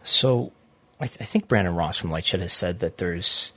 [0.03, 0.51] So
[1.01, 3.53] I, th- I think Brandon Ross from LightShed has said that there's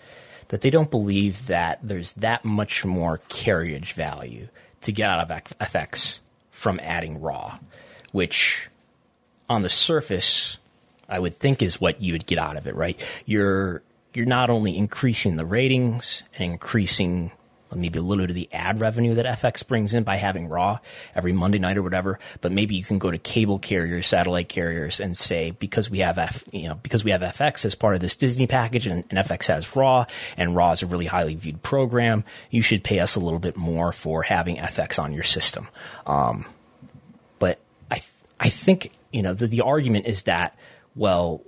[0.49, 4.47] that they don't believe that there's that much more carriage value
[4.81, 6.19] to get out of FX
[6.51, 7.59] from adding Raw,
[8.11, 8.69] which
[9.49, 10.57] on the surface
[11.07, 12.99] I would think is what you would get out of it, right?
[13.25, 13.81] You're
[14.13, 17.31] you're not only increasing the ratings and increasing
[17.75, 20.79] maybe a little bit of the ad revenue that FX brings in by having Raw
[21.15, 22.19] every Monday night or whatever.
[22.41, 26.17] But maybe you can go to cable carriers, satellite carriers, and say because we have
[26.17, 29.19] F, you know, because we have FX as part of this Disney package, and, and
[29.19, 30.05] FX has Raw,
[30.37, 33.57] and Raw is a really highly viewed program, you should pay us a little bit
[33.57, 35.67] more for having FX on your system.
[36.07, 36.45] Um,
[37.39, 37.59] but
[37.91, 38.01] I,
[38.39, 40.55] I think you know the, the argument is that
[40.95, 41.41] well,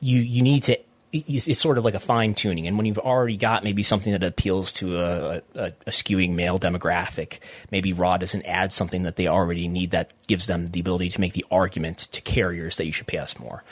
[0.00, 0.78] you you need to
[1.26, 2.66] it's sort of like a fine tuning.
[2.66, 6.58] And when you've already got maybe something that appeals to a, a, a, skewing male
[6.58, 7.38] demographic,
[7.70, 11.20] maybe Raw doesn't add something that they already need that gives them the ability to
[11.20, 13.62] make the argument to carriers that you should pay us more.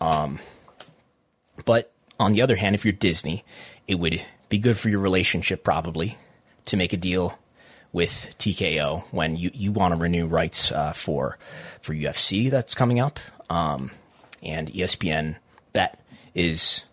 [0.00, 0.38] Um,
[1.64, 3.44] but on the other hand, if you're Disney,
[3.86, 6.18] it would be good for your relationship probably
[6.66, 7.38] to make a deal
[7.92, 11.38] with TKO when you, you want to renew rights uh, for
[11.82, 13.90] for UFC that's coming up, um,
[14.42, 15.36] and ESPN
[15.72, 16.00] bet
[16.34, 16.84] is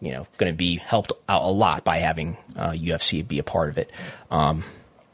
[0.00, 3.42] you know going to be helped out a lot by having uh, UFC be a
[3.42, 3.90] part of it,
[4.30, 4.64] um,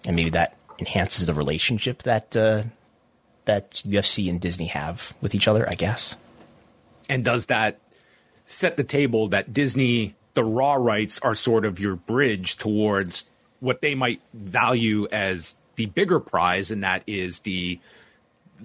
[0.06, 2.62] and maybe that enhances the relationship that uh,
[3.44, 5.68] that UFC and Disney have with each other.
[5.68, 6.16] I guess.
[7.08, 7.78] And does that
[8.46, 13.24] set the table that Disney, the Raw rights, are sort of your bridge towards
[13.60, 17.78] what they might value as the bigger prize, and that is the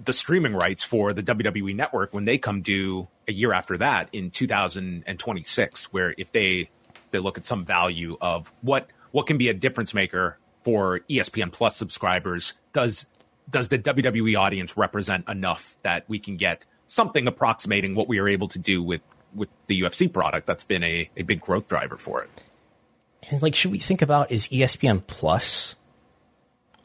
[0.04, 4.08] the streaming rights for the WWE network when they come due a year after that
[4.12, 6.70] in 2026 where if they
[7.10, 11.52] they look at some value of what what can be a difference maker for ESPN
[11.52, 13.06] Plus subscribers does
[13.50, 18.28] does the WWE audience represent enough that we can get something approximating what we are
[18.28, 19.02] able to do with
[19.34, 22.30] with the UFC product that's been a, a big growth driver for it.
[23.30, 25.76] And like should we think about is ESPN Plus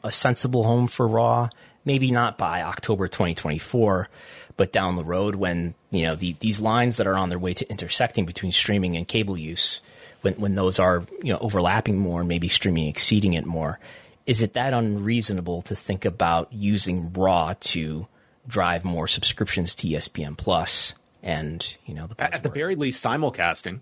[0.04, 1.48] a sensible home for Raw?
[1.88, 4.10] Maybe not by October 2024,
[4.58, 7.54] but down the road when you know the, these lines that are on their way
[7.54, 9.80] to intersecting between streaming and cable use,
[10.20, 13.78] when when those are you know overlapping more and maybe streaming exceeding it more,
[14.26, 18.06] is it that unreasonable to think about using Raw to
[18.46, 23.80] drive more subscriptions to ESPN Plus and you know the at the very least simulcasting?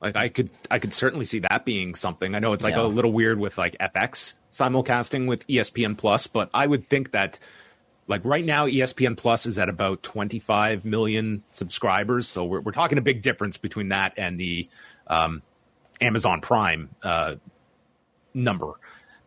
[0.00, 2.34] Like I could I could certainly see that being something.
[2.34, 2.82] I know it's like yeah.
[2.82, 7.38] a little weird with like FX simulcasting with ESPN Plus, but I would think that
[8.08, 12.98] like right now espn plus is at about 25 million subscribers so we're, we're talking
[12.98, 14.68] a big difference between that and the
[15.06, 15.42] um,
[16.00, 17.34] amazon prime uh,
[18.34, 18.72] number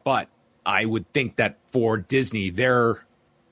[0.04, 0.30] but
[0.66, 3.06] i would think that for disney their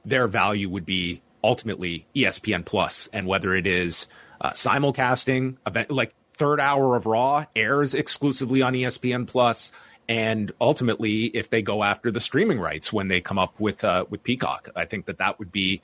[0.05, 4.07] their value would be ultimately espn plus and whether it is
[4.39, 9.71] uh, simulcasting event like third hour of raw airs exclusively on espn plus
[10.07, 14.05] and ultimately if they go after the streaming rights when they come up with uh,
[14.09, 14.69] with Peacock.
[14.75, 15.81] I think that that would be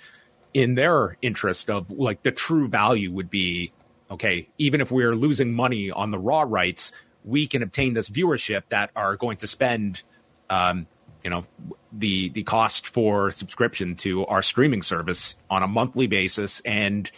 [0.54, 3.74] in their interest of like the true value would be
[4.10, 6.91] okay, even if we're losing money on the raw rights,
[7.26, 10.04] we can obtain this viewership that are going to spend
[10.49, 10.88] um,
[11.24, 11.45] you know
[11.91, 17.10] the the cost for subscription to our streaming service on a monthly basis, and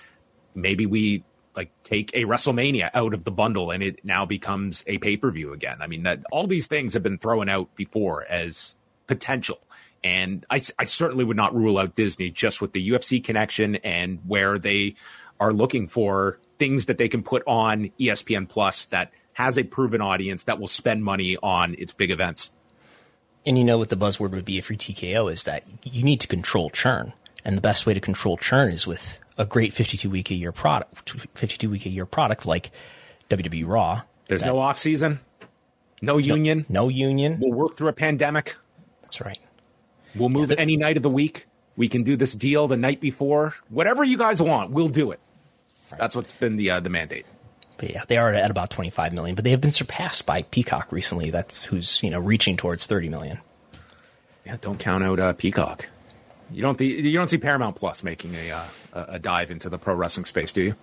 [0.56, 1.24] maybe we
[1.56, 5.32] like take a WrestleMania out of the bundle and it now becomes a pay per
[5.32, 5.78] view again.
[5.82, 8.76] I mean that all these things have been thrown out before as
[9.08, 9.60] potential.
[10.04, 14.20] And I, I certainly would not rule out Disney just with the UFC connection and
[14.28, 14.96] where they
[15.40, 20.02] are looking for things that they can put on ESPN Plus that has a proven
[20.02, 22.52] audience that will spend money on its big events.
[23.46, 26.28] And you know what the buzzword would be for TKO is that you need to
[26.28, 27.14] control churn.
[27.44, 30.52] And the best way to control churn is with a great 52 week a year
[30.52, 32.72] product, 52 week a year product like
[33.30, 34.02] WWE Raw.
[34.28, 35.20] There's that, no off season,
[36.02, 37.40] no union, no, no, union.
[37.40, 38.56] We'll work through a pandemic.
[39.02, 39.40] That's right.
[40.16, 41.46] We'll move yeah, any night of the week.
[41.76, 43.54] We can do this deal the night before.
[43.70, 45.20] Whatever you guys want, we'll do it.
[45.92, 46.00] Right.
[46.00, 47.26] That's what's been the uh, the mandate.
[47.78, 50.92] But yeah, they are at about 25 million, but they have been surpassed by Peacock
[50.92, 51.30] recently.
[51.30, 53.40] That's who's you know reaching towards 30 million.
[54.46, 55.90] Yeah, don't count out uh, Peacock.
[56.56, 59.78] You don't the, you don't see Paramount Plus making a, uh, a dive into the
[59.78, 60.76] pro wrestling space, do you?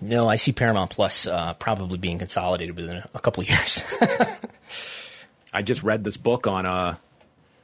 [0.00, 3.84] No, I see Paramount Plus uh, probably being consolidated within a couple of years.
[5.52, 6.96] I just read this book on uh,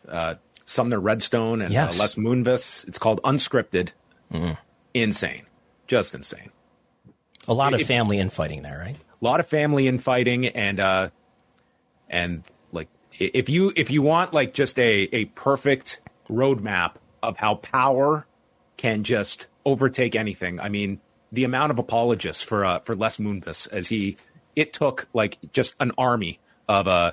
[0.07, 0.35] uh,
[0.67, 1.93] Sumner Redstone and uh.
[1.97, 2.87] Les Moonves.
[2.89, 3.93] It's called Unscripted.
[4.31, 4.53] Mm-hmm.
[4.93, 5.47] Insane,
[5.87, 6.51] just insane.
[7.49, 8.97] A lot of family infighting there, right?
[8.97, 11.09] A lot of family infighting, and uh,
[12.11, 12.89] and like
[13.19, 18.27] if you if you want like just a a perfect roadmap of how power
[18.77, 20.61] can just overtake anything.
[20.61, 21.01] I mean,
[21.33, 24.17] the amount of apologists for uh, for Les Moonves as he
[24.55, 26.39] it took like just an army
[26.69, 27.13] of uh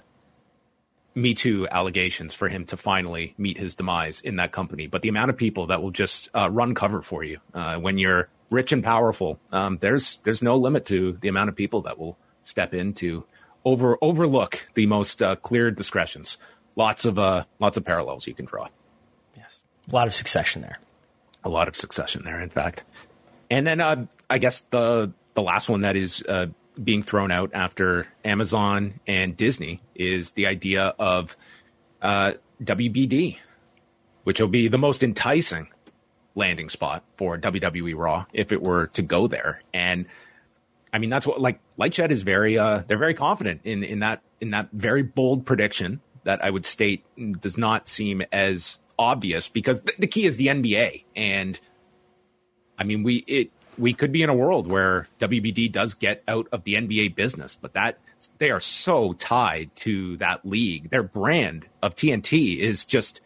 [1.16, 4.88] me Too allegations for him to finally meet his demise in that company.
[4.88, 7.98] But the amount of people that will just uh, run cover for you uh, when
[7.98, 12.00] you're rich and powerful, um, there's there's no limit to the amount of people that
[12.00, 13.26] will step in to
[13.64, 16.38] over overlook the most uh, clear discretions.
[16.76, 18.70] Lots of uh, lots of parallels you can draw.
[19.92, 20.80] A lot of succession there.
[21.44, 22.84] A lot of succession there, in fact.
[23.50, 26.48] And then uh, I guess the the last one that is uh,
[26.82, 31.36] being thrown out after Amazon and Disney is the idea of
[32.02, 33.38] uh, WBD,
[34.24, 35.68] which will be the most enticing
[36.36, 39.62] landing spot for WWE Raw if it were to go there.
[39.74, 40.06] And
[40.92, 44.22] I mean, that's what like LightShed is very uh they're very confident in in that
[44.40, 47.04] in that very bold prediction that I would state
[47.40, 51.60] does not seem as obvious because th- the key is the NBA and
[52.78, 56.48] I mean we it we could be in a world where WBD does get out
[56.52, 57.98] of the NBA business, but that
[58.38, 60.90] they are so tied to that league.
[60.90, 63.22] Their brand of TNT is just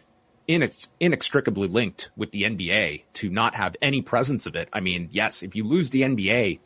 [0.48, 4.70] inex- inextricably linked with the NBA to not have any presence of it.
[4.72, 6.60] I mean, yes, if you lose the NBA,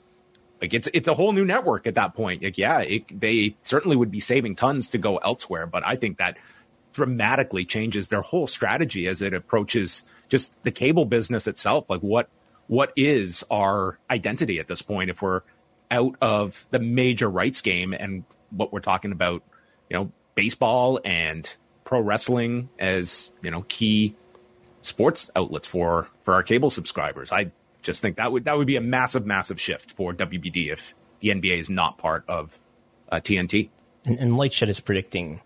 [0.61, 2.43] like it's it's a whole new network at that point.
[2.43, 6.17] Like, yeah, it, they certainly would be saving tons to go elsewhere, but I think
[6.19, 6.37] that
[6.93, 11.89] dramatically changes their whole strategy as it approaches just the cable business itself.
[11.89, 12.29] Like, what
[12.67, 15.41] what is our identity at this point if we're
[15.89, 19.43] out of the major rights game and what we're talking about,
[19.89, 24.15] you know, baseball and pro wrestling as you know key
[24.81, 27.31] sports outlets for for our cable subscribers.
[27.31, 30.95] I just think that would that would be a massive, massive shift for WBD if
[31.19, 32.57] the NBA is not part of
[33.11, 33.69] uh, TNT.
[34.05, 35.41] And, and LightShed is predicting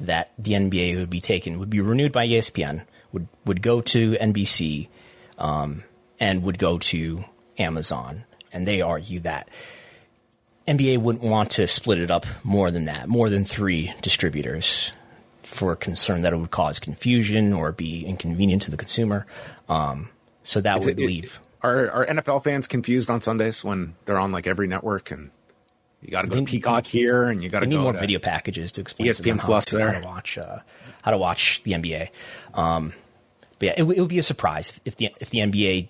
[0.00, 2.82] that the NBA would be taken, would be renewed by ESPN,
[3.12, 4.88] would would go to NBC,
[5.38, 5.84] um,
[6.20, 7.24] and would go to
[7.58, 8.24] Amazon.
[8.52, 9.48] And they argue that
[10.66, 14.92] NBA wouldn't want to split it up more than that, more than three distributors
[15.42, 19.26] for concern that it would cause confusion or be inconvenient to the consumer.
[19.68, 20.10] Um,
[20.44, 21.24] so that Is would it, leave.
[21.24, 25.30] It, are are NFL fans confused on Sundays when they're on like every network and
[26.02, 28.72] you got to go to Peacock here and you got to need more video packages
[28.72, 29.92] to explain ESPN to Plus how, there.
[29.92, 30.58] how to watch uh,
[31.02, 32.08] how to watch the NBA.
[32.54, 32.92] Um,
[33.58, 35.88] but yeah, it, it, would be a surprise if the if the NBA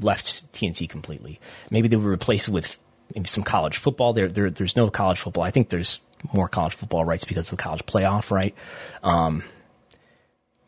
[0.00, 1.38] left TNT completely.
[1.70, 2.78] Maybe they would replace it with
[3.14, 4.14] maybe some college football.
[4.14, 5.44] There, there there's no college football.
[5.44, 6.00] I think there's
[6.32, 8.54] more college football rights because of the college playoff, right?
[9.02, 9.44] Um,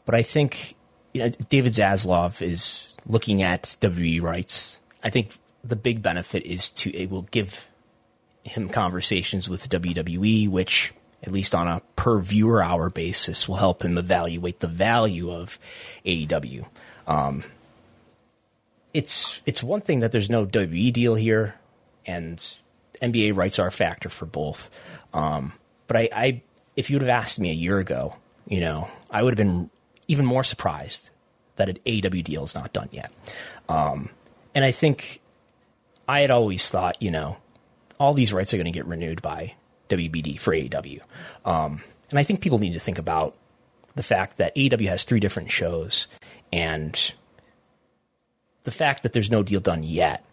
[0.04, 0.74] but I think
[1.12, 4.78] you know, David Zaslav is looking at WWE rights.
[5.02, 7.68] I think the big benefit is to it will give
[8.48, 10.92] him conversations with WWE, which
[11.22, 15.58] at least on a per viewer hour basis will help him evaluate the value of
[16.04, 16.66] AEW.
[17.06, 17.44] Um,
[18.94, 21.54] it's it's one thing that there's no WWE deal here,
[22.06, 22.38] and
[23.02, 24.70] NBA rights are a factor for both.
[25.12, 25.52] Um,
[25.86, 26.42] but I, I,
[26.76, 29.70] if you would have asked me a year ago, you know, I would have been
[30.06, 31.10] even more surprised
[31.56, 33.10] that an AEW deal is not done yet.
[33.68, 34.10] Um,
[34.54, 35.20] and I think
[36.08, 37.36] I had always thought, you know,
[37.98, 39.54] all these rights are going to get renewed by
[39.88, 41.00] WBD for AEW.
[41.44, 43.36] Um, and I think people need to think about
[43.94, 46.06] the fact that AEW has three different shows
[46.52, 47.12] and
[48.64, 50.24] the fact that there's no deal done yet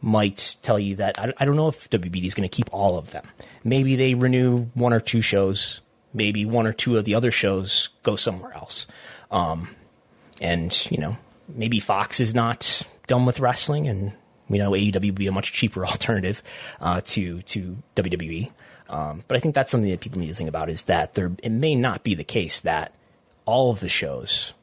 [0.00, 2.98] might tell you that I, I don't know if WBD is going to keep all
[2.98, 3.26] of them.
[3.64, 5.80] Maybe they renew one or two shows.
[6.12, 8.86] Maybe one or two of the other shows go somewhere else.
[9.30, 9.68] Um,
[10.40, 11.16] and you know,
[11.48, 14.12] maybe Fox is not done with wrestling, and
[14.48, 16.42] we know AEW would be a much cheaper alternative
[16.80, 18.50] uh, to to WWE.
[18.88, 21.32] Um, but I think that's something that people need to think about is that there
[21.42, 22.94] it may not be the case that
[23.44, 24.54] all of the shows,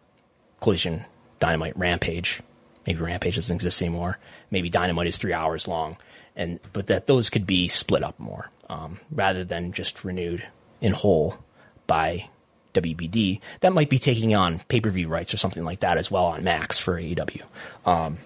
[0.62, 1.06] Collision,
[1.40, 2.42] Dynamite, Rampage,
[2.88, 4.18] maybe Rampage doesn't exist anymore.
[4.50, 5.98] Maybe Dynamite is three hours long,
[6.36, 10.46] and but that those could be split up more um, rather than just renewed
[10.80, 11.38] in whole
[11.86, 12.30] by
[12.74, 13.40] WBD.
[13.62, 16.26] That might be taking on pay per view rights or something like that as well
[16.26, 17.42] on Max for AEW.
[17.86, 18.20] Um,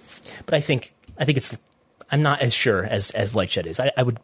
[0.46, 1.56] but I think I think it's
[2.12, 3.80] I'm not as sure as as LightShed is.
[3.80, 4.20] I, I would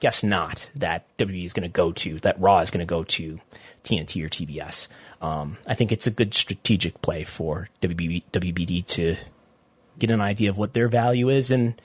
[0.00, 3.04] guess not that WWE is going to go to that Raw is going to go
[3.04, 3.40] to
[3.84, 4.88] TNT or TBS.
[5.22, 9.16] Um, I think it's a good strategic play for WBD, WBD to
[9.98, 11.80] get an idea of what their value is and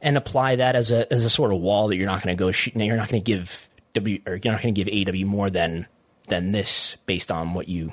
[0.00, 2.40] and apply that as a as a sort of wall that you're not going to
[2.40, 5.50] go you're not going to give W or you're not going to give AW more
[5.50, 5.86] than
[6.28, 7.92] than this based on what you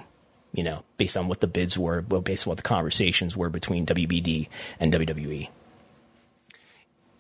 [0.54, 3.86] you know based on what the bids were based on what the conversations were between
[3.86, 4.50] WBD
[4.80, 5.50] and WWE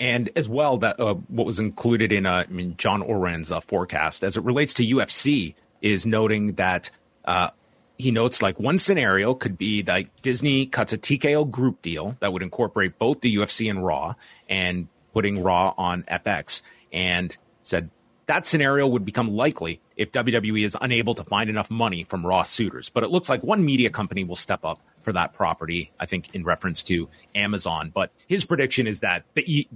[0.03, 3.61] and as well that uh, what was included in uh, I mean John Ourand's uh,
[3.61, 6.89] forecast as it relates to UFC is noting that
[7.23, 7.51] uh,
[7.97, 12.33] he notes like one scenario could be like Disney cuts a TKO group deal that
[12.33, 14.15] would incorporate both the UFC and Raw
[14.49, 17.89] and putting Raw on FX and said
[18.25, 22.43] that scenario would become likely if WWE is unable to find enough money from Raw
[22.43, 22.89] suitors.
[22.89, 26.33] But it looks like one media company will step up for that property, I think
[26.33, 27.91] in reference to Amazon.
[27.93, 29.67] But his prediction is that the,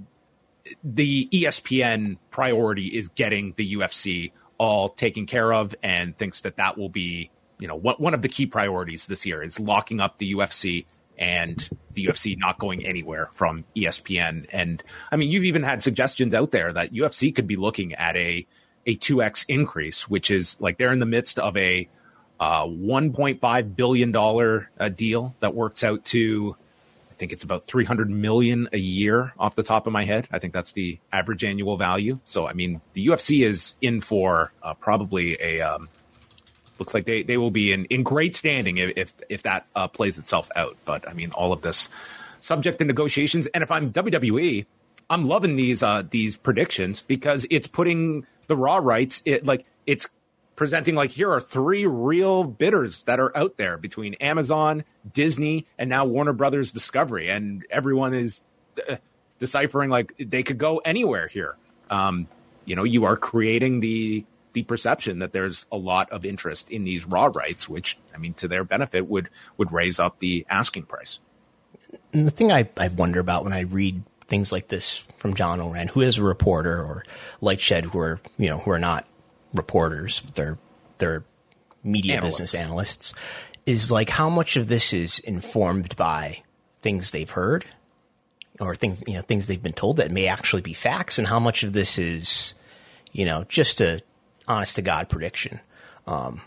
[0.84, 6.78] the ESPN priority is getting the UFC all taken care of and thinks that that
[6.78, 10.18] will be, you know, what, one of the key priorities this year is locking up
[10.18, 10.86] the UFC
[11.18, 14.47] and the UFC not going anywhere from ESPN.
[14.51, 18.15] And I mean, you've even had suggestions out there that UFC could be looking at
[18.15, 18.45] a
[18.86, 21.89] a 2x increase, which is like they're in the midst of a
[22.39, 26.55] uh, 1.5 billion dollar uh, deal that works out to
[27.18, 30.28] think it's about 300 million a year off the top of my head.
[30.32, 32.20] I think that's the average annual value.
[32.24, 35.89] So I mean, the UFC is in for uh, probably a um,
[36.80, 39.88] looks like they, they will be in, in great standing if if, if that uh,
[39.88, 40.78] plays itself out.
[40.86, 41.89] But I mean, all of this
[42.39, 43.47] subject to negotiations.
[43.47, 44.65] And if I'm WWE,
[45.09, 49.22] I'm loving these uh, these predictions because it's putting the raw rights.
[49.26, 50.07] It like it's
[50.58, 54.84] presenting like here are three real bidders that are out there between Amazon,
[55.14, 58.41] Disney, and now Warner Brothers Discovery, and everyone is
[58.89, 58.97] uh,
[59.39, 61.55] deciphering like they could go anywhere here.
[61.89, 62.28] Um,
[62.66, 66.84] you know, you are creating the the perception that there's a lot of interest in
[66.84, 70.84] these raw rights, which I mean, to their benefit, would would raise up the asking
[70.84, 71.20] price.
[72.12, 75.62] And the thing I, I wonder about when I read things like this from John
[75.62, 77.05] Ourand, who is a reporter, or
[77.41, 79.05] LightShed, who are you know who are not
[79.53, 80.57] reporters, they're
[80.97, 81.23] they're
[81.83, 82.39] media analysts.
[82.39, 83.13] business analysts,
[83.65, 86.41] is like how much of this is informed by
[86.81, 87.65] things they've heard
[88.59, 91.39] or things you know things they've been told that may actually be facts, and how
[91.39, 92.53] much of this is
[93.11, 94.01] you know just a
[94.47, 95.59] honest to god prediction.
[96.05, 96.41] Um,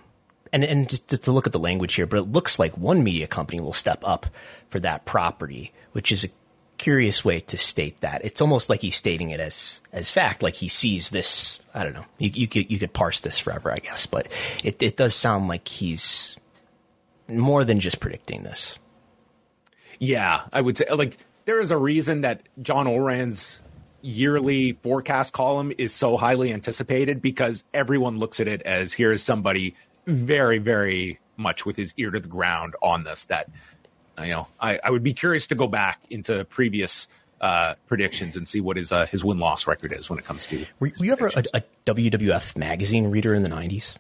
[0.52, 3.26] and and just to look at the language here, but it looks like one media
[3.26, 4.26] company will step up
[4.68, 6.28] for that property, which is a
[6.80, 8.24] curious way to state that.
[8.24, 11.60] It's almost like he's stating it as as fact, like he sees this.
[11.74, 12.06] I don't know.
[12.18, 14.32] You, you could you could parse this forever, I guess, but
[14.64, 16.38] it it does sound like he's
[17.28, 18.78] more than just predicting this.
[19.98, 23.60] Yeah, I would say like there is a reason that John Ourand's
[24.00, 29.22] yearly forecast column is so highly anticipated because everyone looks at it as here is
[29.22, 29.76] somebody
[30.06, 33.26] very, very much with his ear to the ground on this.
[33.26, 33.50] That
[34.18, 37.08] you know, I, I would be curious to go back into previous
[37.40, 40.46] uh, predictions and see what his uh, his win loss record is when it comes
[40.46, 40.66] to.
[40.78, 43.98] Were, were you ever a, a, WWF magazine reader in the nineties?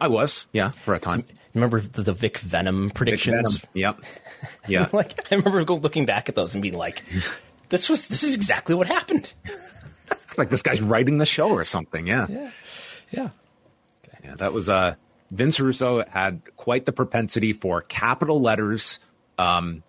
[0.00, 1.24] I was, yeah, for a time.
[1.54, 3.58] Remember the, the Vic Venom predictions?
[3.58, 3.96] Vic Venom.
[3.98, 4.04] Yep.
[4.66, 4.88] Yeah.
[4.92, 7.04] like I remember looking back at those and being like,
[7.68, 9.34] "This was this is exactly what happened."
[10.10, 12.06] it's like this guy's writing the show or something.
[12.06, 12.26] Yeah.
[12.26, 12.50] Yeah.
[13.10, 13.28] Yeah.
[14.08, 14.18] Okay.
[14.24, 14.34] Yeah.
[14.36, 14.94] That was uh
[15.30, 18.98] Vince Russo had quite the propensity for capital letters,
[19.40, 19.82] um,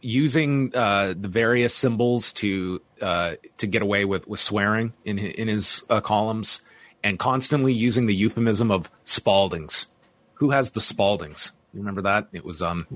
[0.00, 5.48] using uh, the various symbols to uh, to get away with, with swearing in in
[5.48, 6.62] his uh, columns,
[7.02, 9.86] and constantly using the euphemism of Spaldings.
[10.34, 11.52] Who has the Spaldings?
[11.74, 12.28] You remember that?
[12.32, 12.86] It was um,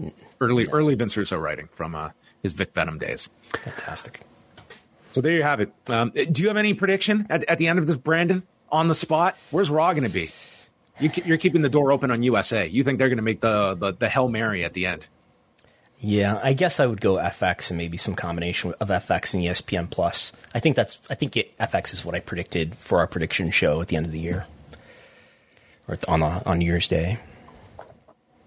[0.41, 2.11] early early Vince Russo writing from uh,
[2.43, 3.29] his Vic Venom days.
[3.65, 4.21] Fantastic.
[5.13, 5.73] So there you have it.
[5.89, 8.43] Um, do you have any prediction at, at the end of this, Brandon?
[8.73, 10.33] On the spot, where's Raw going to be?
[10.99, 12.67] You, are keeping the door open on USA.
[12.67, 15.07] You think they're going to make the, the the Hail Mary at the end?
[16.07, 19.89] Yeah, I guess I would go FX and maybe some combination of FX and ESPN
[19.89, 20.33] Plus.
[20.55, 23.81] I think that's I think it, FX is what I predicted for our prediction show
[23.81, 24.45] at the end of the year,
[25.89, 27.19] or on the, on New Year's Day.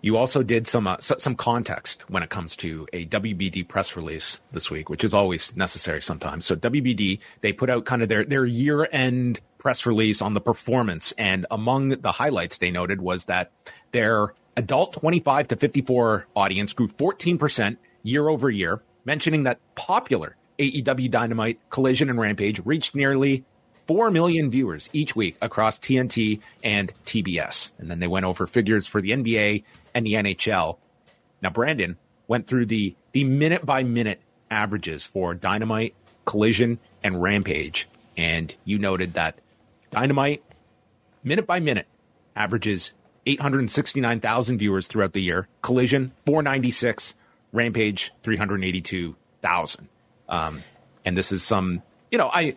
[0.01, 4.39] You also did some uh, some context when it comes to a WBD press release
[4.51, 6.45] this week, which is always necessary sometimes.
[6.45, 10.41] So WBD they put out kind of their their year end press release on the
[10.41, 13.51] performance, and among the highlights they noted was that
[13.93, 21.12] their adult 25 to 54 audience grew 14% year over year, mentioning that popular AEW
[21.12, 23.45] Dynamite, Collision, and Rampage reached nearly
[23.86, 27.72] 4 million viewers each week across TNT and TBS.
[27.78, 30.78] And then they went over figures for the NBA and the NHL.
[31.41, 31.95] Now, Brandon
[32.28, 35.93] went through the, the minute by minute averages for Dynamite,
[36.26, 37.88] Collision, and Rampage.
[38.18, 39.39] And you noted that
[39.91, 40.43] Dynamite,
[41.24, 41.86] minute by minute,
[42.36, 42.93] averages
[43.28, 45.47] 869,000 viewers throughout the year.
[45.61, 47.13] Collision, 496.
[47.53, 49.88] Rampage, 382,000.
[50.30, 50.61] Um,
[51.05, 52.55] and this is some, you know, I,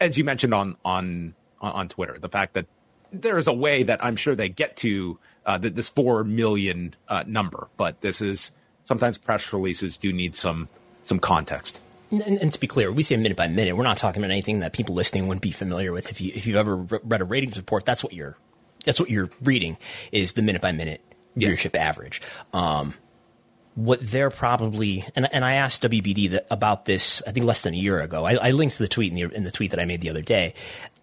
[0.00, 2.66] as you mentioned on, on, on Twitter, the fact that
[3.12, 7.24] there is a way that I'm sure they get to uh, this 4 million uh,
[7.26, 8.50] number, but this is
[8.84, 10.68] sometimes press releases do need some,
[11.04, 11.80] some context.
[12.10, 13.76] And, and, to be clear, we say minute by minute.
[13.76, 16.08] We're not talking about anything that people listening wouldn't be familiar with.
[16.08, 18.36] If you if you've ever read a ratings report, that's what you're
[18.86, 19.76] that's what you're reading
[20.12, 21.02] is the minute by minute
[21.36, 21.82] viewership yes.
[21.82, 22.22] average.
[22.54, 22.94] Um,
[23.74, 27.74] what they're probably and, and I asked WBD that, about this I think less than
[27.74, 28.24] a year ago.
[28.24, 30.22] I, I linked the tweet in the, in the tweet that I made the other
[30.22, 30.54] day.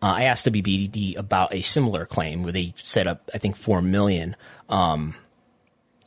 [0.02, 3.84] Uh, I asked WBD about a similar claim where they set up I think four
[3.84, 4.36] million,
[4.70, 5.14] um,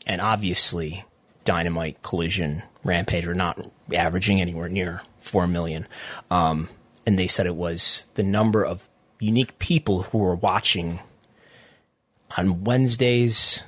[0.09, 1.05] and obviously
[1.45, 3.65] Dynamite, Collision, Rampage are not
[3.95, 5.87] averaging anywhere near four million.
[6.33, 6.69] Um,
[7.07, 8.89] and they said it was the number of
[9.21, 10.99] unique people who were watching
[12.37, 13.63] on Wednesdays.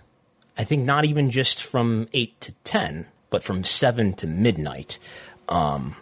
[0.56, 4.98] I think not even just from eight to ten, but from seven to midnight.
[5.48, 5.96] Um,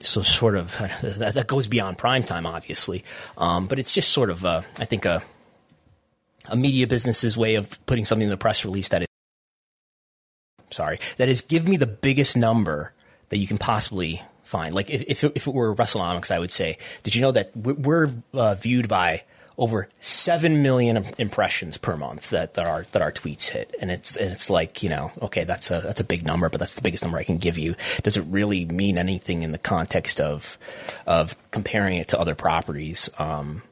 [0.00, 0.70] so sort of
[1.02, 3.04] that, goes beyond prime time, obviously.
[3.36, 5.22] Um, but it's just sort of, a, I think a
[6.50, 9.08] a media business's way of putting something in the press release that is
[10.70, 12.92] sorry that is give me the biggest number
[13.30, 14.74] that you can possibly find.
[14.74, 18.10] Like if if, if it were Wrestlenomics, I would say, did you know that we're
[18.32, 19.22] uh, viewed by
[19.58, 24.16] over seven million impressions per month that, that our that our tweets hit, and it's
[24.16, 26.82] and it's like you know, okay, that's a that's a big number, but that's the
[26.82, 27.74] biggest number I can give you.
[28.04, 30.56] Does it really mean anything in the context of
[31.06, 33.10] of comparing it to other properties?
[33.18, 33.62] Um,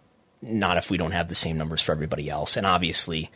[0.43, 3.31] not if we don't have the same numbers for everybody else, and obviously,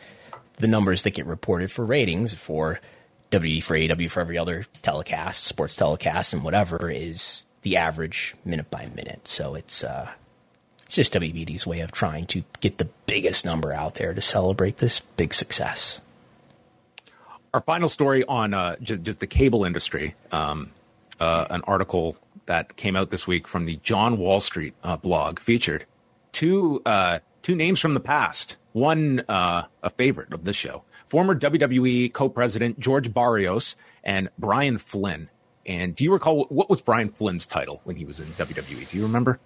[0.57, 2.81] the numbers that get reported for ratings for
[3.31, 8.71] WWE for AW for every other telecast, sports telecast, and whatever is the average minute
[8.71, 9.29] by minute.
[9.29, 10.11] So it's uh,
[10.91, 14.79] it's just WBD's way of trying to get the biggest number out there to celebrate
[14.79, 16.01] this big success.
[17.55, 20.73] Our final story on uh, just, just, the cable industry, um,
[21.21, 22.17] uh, an article
[22.47, 25.85] that came out this week from the John Wall Street uh, blog featured
[26.33, 28.57] two uh, two names from the past.
[28.73, 35.29] One uh, a favorite of this show, former WWE co-president George Barrios and Brian Flynn.
[35.65, 38.91] And do you recall what was Brian Flynn's title when he was in WWE?
[38.91, 39.39] Do you remember?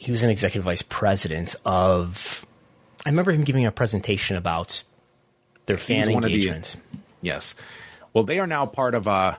[0.00, 2.44] He was an executive vice president of.
[3.04, 4.82] I remember him giving a presentation about
[5.66, 6.76] their fan engagement.
[6.92, 7.54] The, yes,
[8.12, 9.36] well, they are now part of uh,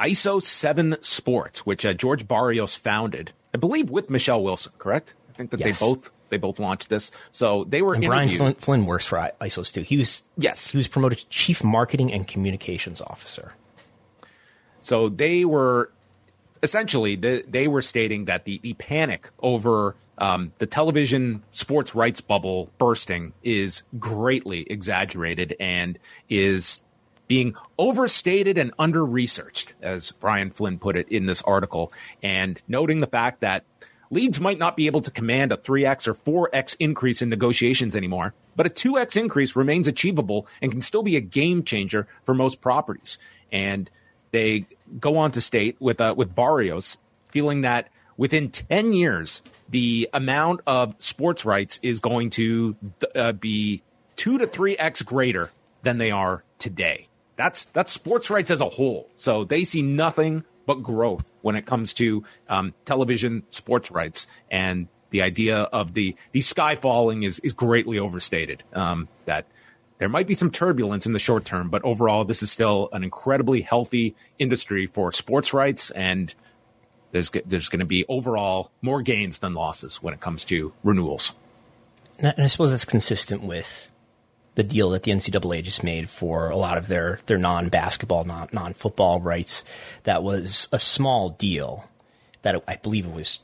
[0.00, 4.72] ISO Seven Sports, which uh, George Barrios founded, I believe, with Michelle Wilson.
[4.78, 5.14] Correct?
[5.30, 5.78] I think that yes.
[5.78, 7.10] they both they both launched this.
[7.30, 7.94] So they were.
[7.94, 9.82] And Brian Flynn, Flynn, works for Isos too.
[9.82, 10.70] He was yes.
[10.70, 13.52] He was promoted to chief marketing and communications officer.
[14.80, 15.92] So they were
[16.62, 22.20] essentially the, they were stating that the, the panic over um, the television sports rights
[22.20, 25.98] bubble bursting is greatly exaggerated and
[26.28, 26.80] is
[27.26, 31.92] being overstated and under researched, as Brian Flynn put it in this article,
[32.22, 33.64] and noting the fact that
[34.10, 36.14] leagues might not be able to command a 3x or
[36.50, 41.16] 4x increase in negotiations anymore, but a 2x increase remains achievable and can still be
[41.16, 43.16] a game changer for most properties.
[43.50, 43.88] And
[44.32, 44.66] they
[44.98, 46.98] go on to state with uh, with Barrios
[47.30, 52.76] feeling that within 10 years the amount of sports rights is going to
[53.14, 53.82] uh, be
[54.16, 55.50] 2 to 3x greater
[55.82, 57.08] than they are today.
[57.36, 59.08] That's that's sports rights as a whole.
[59.16, 64.88] So they see nothing but growth when it comes to um, television sports rights and
[65.10, 68.62] the idea of the the sky falling is is greatly overstated.
[68.74, 69.46] Um, that
[70.02, 73.04] there might be some turbulence in the short term, but overall, this is still an
[73.04, 76.34] incredibly healthy industry for sports rights, and
[77.12, 81.36] there's there's going to be overall more gains than losses when it comes to renewals.
[82.18, 83.92] And I suppose that's consistent with
[84.56, 88.24] the deal that the NCAA just made for a lot of their their non basketball,
[88.24, 89.62] non non football rights.
[90.02, 91.88] That was a small deal.
[92.42, 93.38] That it, I believe it was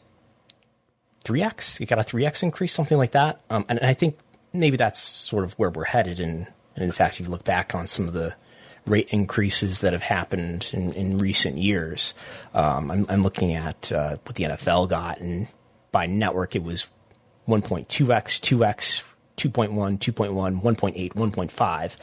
[1.23, 1.81] three x.
[1.81, 3.43] It got a three x increase, something like that.
[3.49, 4.19] Um, and, and I think
[4.53, 6.21] maybe that's sort of where we're headed.
[6.21, 8.35] And, and in fact, if you look back on some of the
[8.87, 12.15] rate increases that have happened in, in recent years,
[12.55, 15.49] um, I'm, I'm, looking at uh, what the NFL got, and
[15.93, 16.87] by network it was
[17.47, 19.03] 1.2x, 2x,
[19.37, 21.97] 2.1, 2.1, 1.8, 1.5,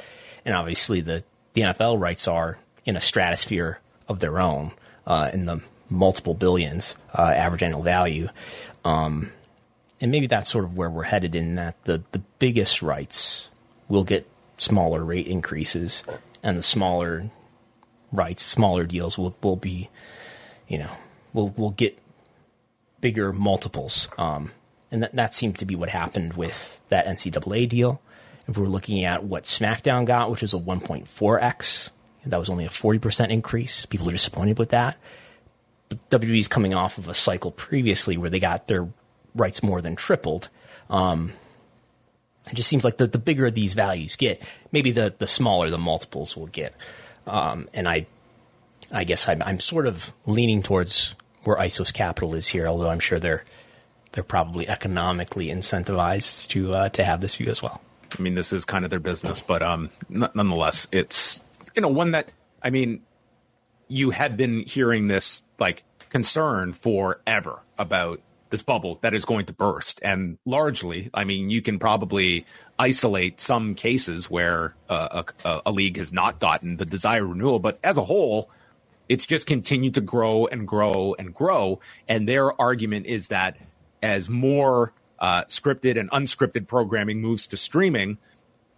[0.45, 1.23] and obviously the
[1.53, 4.71] the NFL rights are in a stratosphere of their own
[5.07, 8.27] uh, in the multiple billions uh, average annual value.
[8.83, 9.31] Um,
[10.05, 13.49] and maybe that's sort of where we're headed in that the, the biggest rights
[13.87, 14.29] will get
[14.59, 16.03] smaller rate increases
[16.43, 17.31] and the smaller
[18.11, 19.89] rights, smaller deals will, will be,
[20.67, 20.91] you know,
[21.33, 21.97] will, will get
[23.01, 24.07] bigger multiples.
[24.19, 24.51] Um,
[24.91, 27.99] and that, that seemed to be what happened with that NCAA deal.
[28.47, 31.89] If we're looking at what SmackDown got, which is a 1.4x,
[32.27, 33.87] that was only a 40% increase.
[33.87, 34.97] People are disappointed with that.
[35.89, 38.87] But WWE's coming off of a cycle previously where they got their
[39.35, 40.49] rights more than tripled.
[40.89, 41.33] Um,
[42.49, 45.77] it just seems like the, the bigger these values get, maybe the, the smaller the
[45.77, 46.75] multiples will get.
[47.25, 48.05] Um, and I,
[48.91, 52.99] I guess I'm, I'm sort of leaning towards where Isos Capital is here, although I'm
[52.99, 53.43] sure they're
[54.11, 57.81] they're probably economically incentivized to uh, to have this view as well.
[58.17, 61.41] I mean, this is kind of their business, but um, nonetheless, it's
[61.75, 62.31] you know one that
[62.63, 63.01] I mean,
[63.87, 68.21] you had been hearing this like concern forever about
[68.55, 69.99] this bubble that is going to burst.
[70.01, 72.45] And largely, I mean, you can probably
[72.79, 77.79] isolate some cases where uh, a, a, league has not gotten the desired renewal, but
[77.83, 78.49] as a whole,
[79.09, 81.81] it's just continued to grow and grow and grow.
[82.07, 83.57] And their argument is that
[84.01, 88.17] as more uh, scripted and unscripted programming moves to streaming,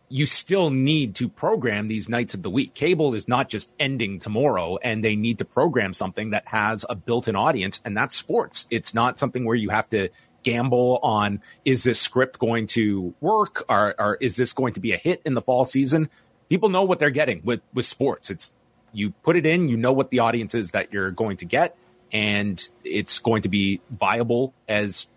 [0.09, 2.73] you still need to program these nights of the week.
[2.73, 6.95] Cable is not just ending tomorrow and they need to program something that has a
[6.95, 8.67] built in audience and that's sports.
[8.69, 10.09] It's not something where you have to
[10.43, 14.93] gamble on is this script going to work or, or is this going to be
[14.93, 16.09] a hit in the fall season?
[16.47, 18.29] People know what they're getting with, with sports.
[18.29, 18.53] It's
[18.93, 21.75] you put it in, you know what the audience is that you're going to get
[22.13, 25.07] and it's going to be viable as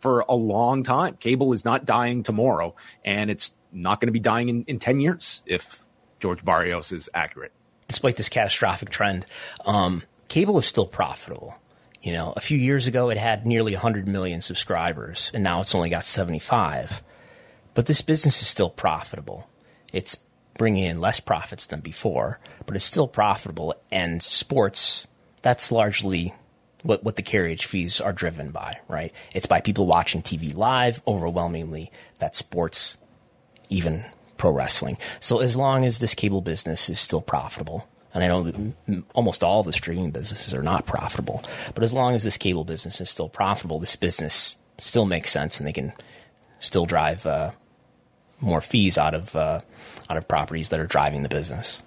[0.00, 1.16] for a long time.
[1.16, 2.74] Cable is not dying tomorrow
[3.04, 5.84] and it's not going to be dying in, in 10 years if
[6.20, 7.52] George Barrios is accurate.
[7.88, 9.26] Despite this catastrophic trend,
[9.64, 11.56] um, cable is still profitable.
[12.02, 15.74] You know, a few years ago it had nearly 100 million subscribers, and now it's
[15.74, 17.02] only got 75.
[17.74, 19.48] But this business is still profitable.
[19.92, 20.16] It's
[20.56, 23.74] bringing in less profits than before, but it's still profitable.
[23.90, 25.06] And sports,
[25.42, 26.34] that's largely
[26.82, 29.12] what, what the carriage fees are driven by, right?
[29.34, 31.90] It's by people watching TV live overwhelmingly.
[32.18, 32.96] That sports
[33.70, 34.04] even
[34.36, 34.98] pro wrestling.
[35.20, 39.42] So as long as this cable business is still profitable, and I know that almost
[39.42, 41.42] all the streaming businesses are not profitable,
[41.74, 45.58] but as long as this cable business is still profitable, this business still makes sense,
[45.58, 45.92] and they can
[46.58, 47.52] still drive uh,
[48.40, 49.60] more fees out of uh,
[50.10, 51.82] out of properties that are driving the business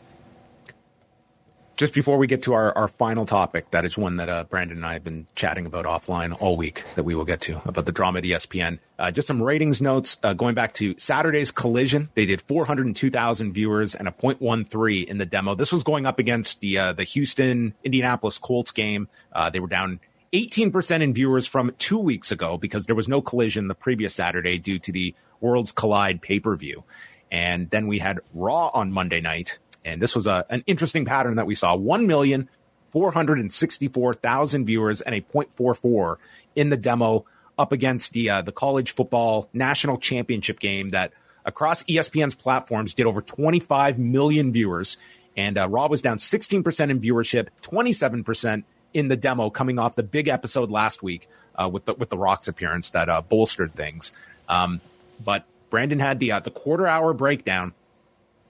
[1.76, 4.78] just before we get to our, our final topic, that is one that uh, Brandon
[4.78, 7.86] and I have been chatting about offline all week that we will get to about
[7.86, 8.80] the drama at ESPN.
[9.00, 12.10] Uh, just some ratings notes uh, going back to Saturday's collision.
[12.14, 15.56] They did 402,000 viewers and a 0.13 in the demo.
[15.56, 19.08] This was going up against the uh, the Houston Indianapolis Colts game.
[19.32, 20.00] Uh, they were down
[20.34, 24.58] 18% in viewers from two weeks ago because there was no collision the previous Saturday
[24.58, 26.84] due to the Worlds Collide pay per view.
[27.32, 31.36] And then we had Raw on Monday night and this was a, an interesting pattern
[31.36, 36.18] that we saw 1,464,000 viewers and a 0.44
[36.56, 37.26] in the demo
[37.58, 41.14] up against the, uh, the college football national championship game that
[41.46, 44.98] across ESPN's platforms did over 25 million viewers.
[45.36, 48.64] And uh, Raw was down 16% in viewership, 27%
[48.94, 52.18] in the demo coming off the big episode last week uh, with the with the
[52.18, 54.12] Rock's appearance that uh, bolstered things.
[54.48, 54.82] Um,
[55.24, 57.74] but Brandon had the uh, the quarter hour breakdown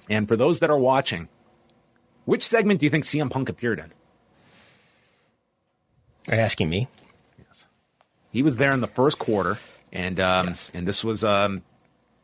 [0.09, 1.27] and for those that are watching,
[2.25, 3.91] which segment do you think CM Punk appeared in?
[6.29, 6.87] Are you asking me?
[7.37, 7.65] Yes.
[8.31, 9.57] He was there in the first quarter,
[9.91, 10.71] and um, yes.
[10.73, 11.63] and this was um,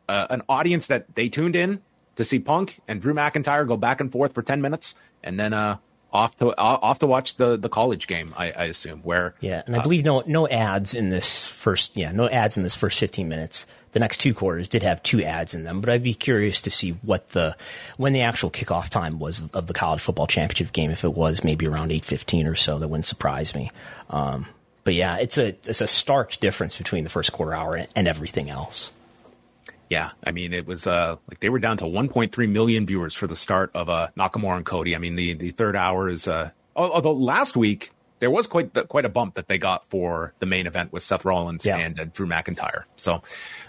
[0.08, 1.80] uh, an audience that they tuned in
[2.16, 5.52] to see Punk and Drew McIntyre go back and forth for ten minutes, and then
[5.52, 5.76] uh,
[6.12, 8.34] off to off to watch the the college game.
[8.36, 11.96] I, I assume where yeah, and I uh, believe no no ads in this first
[11.96, 13.66] yeah no ads in this first fifteen minutes.
[13.92, 16.70] The next two quarters did have two ads in them, but I'd be curious to
[16.70, 17.56] see what the
[17.96, 20.90] when the actual kickoff time was of the college football championship game.
[20.90, 23.70] If it was maybe around eight fifteen or so, that wouldn't surprise me.
[24.08, 24.46] Um,
[24.84, 28.08] but yeah, it's a it's a stark difference between the first quarter hour and, and
[28.08, 28.92] everything else.
[29.90, 33.26] Yeah, I mean, it was uh, like they were down to 1.3 million viewers for
[33.26, 34.94] the start of uh, Nakamura and Cody.
[34.94, 36.28] I mean, the the third hour is.
[36.28, 40.32] Uh, although last week there was quite the, quite a bump that they got for
[40.38, 41.78] the main event with Seth Rollins yeah.
[41.78, 42.84] and uh, Drew McIntyre.
[42.96, 43.22] So,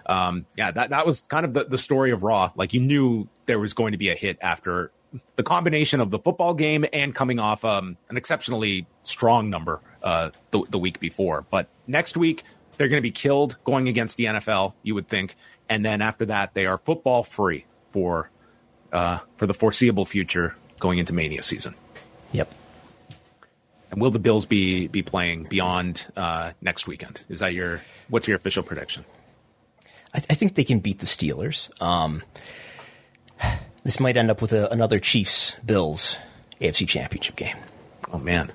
[0.05, 2.51] um, yeah, that that was kind of the, the story of Raw.
[2.55, 4.91] Like you knew there was going to be a hit after
[5.36, 10.30] the combination of the football game and coming off um, an exceptionally strong number uh,
[10.51, 11.45] the, the week before.
[11.49, 12.43] But next week
[12.78, 14.74] they're going to be killed going against the NFL.
[14.84, 15.36] You would think
[15.72, 18.30] and then after that they are football free for
[18.91, 21.74] uh, for the foreseeable future going into Mania season.
[22.34, 22.53] Yep.
[23.89, 27.24] And will the Bills be be playing beyond uh, next weekend?
[27.30, 29.05] Is that your what's your official prediction?
[30.13, 31.72] I, th- I think they can beat the Steelers.
[31.82, 32.22] Um,
[33.86, 36.17] this might end up with a, another Chiefs Bills
[36.59, 37.55] AFC Championship game.
[38.11, 38.51] Oh man,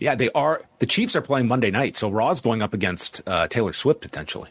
[0.00, 0.62] yeah, they are.
[0.78, 4.50] The Chiefs are playing Monday night, so Raw's going up against uh, Taylor Swift potentially.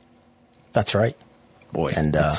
[0.73, 1.17] That's right.
[1.71, 2.29] Boy, and uh,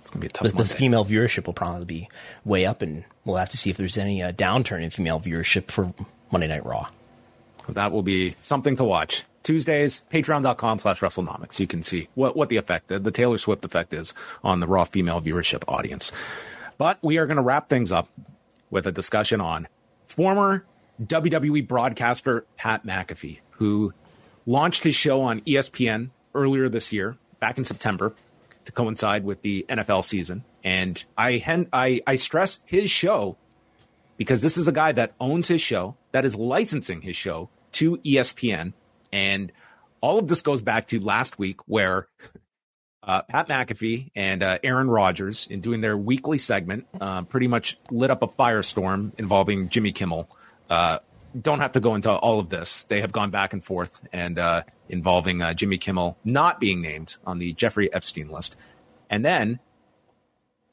[0.00, 0.50] it's gonna be a tough.
[0.50, 2.08] The, the, female viewership will probably be
[2.44, 5.70] way up, and we'll have to see if there's any uh, downturn in female viewership
[5.70, 5.92] for
[6.30, 6.88] Monday Night Raw.
[7.68, 9.24] That will be something to watch.
[9.42, 11.58] Tuesdays, patreon.com slash Wrestlenomics.
[11.58, 14.12] You can see what, what the effect, the, the Taylor Swift effect is
[14.44, 16.12] on the Raw female viewership audience.
[16.78, 18.08] But we are going to wrap things up
[18.70, 19.68] with a discussion on
[20.06, 20.64] former
[21.00, 23.92] WWE broadcaster Pat McAfee, who
[24.46, 28.14] launched his show on ESPN earlier this year, back in September
[28.66, 30.44] to coincide with the NFL season.
[30.62, 33.36] And I, I, I stress his show
[34.16, 37.96] because this is a guy that owns his show, that is licensing his show to
[37.98, 38.74] ESPN.
[39.10, 39.50] And
[40.02, 42.06] all of this goes back to last week where
[43.02, 47.78] uh, Pat McAfee and uh, Aaron Rodgers, in doing their weekly segment, uh, pretty much
[47.90, 50.28] lit up a firestorm involving Jimmy Kimmel.
[50.70, 51.00] Uh,
[51.38, 52.84] don't have to go into all of this.
[52.84, 57.16] They have gone back and forth and uh, involving uh, Jimmy Kimmel not being named
[57.26, 58.56] on the Jeffrey Epstein list.
[59.10, 59.60] And then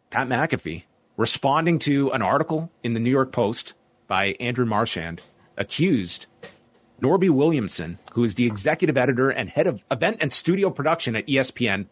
[0.10, 0.84] Pat McAfee
[1.18, 3.74] responding to an article in the New York Post
[4.08, 5.22] by Andrew Marchand
[5.58, 6.28] accused
[7.02, 11.28] Norby Williamson, who is the executive editor and head of event and studio production at
[11.28, 11.88] ESPN,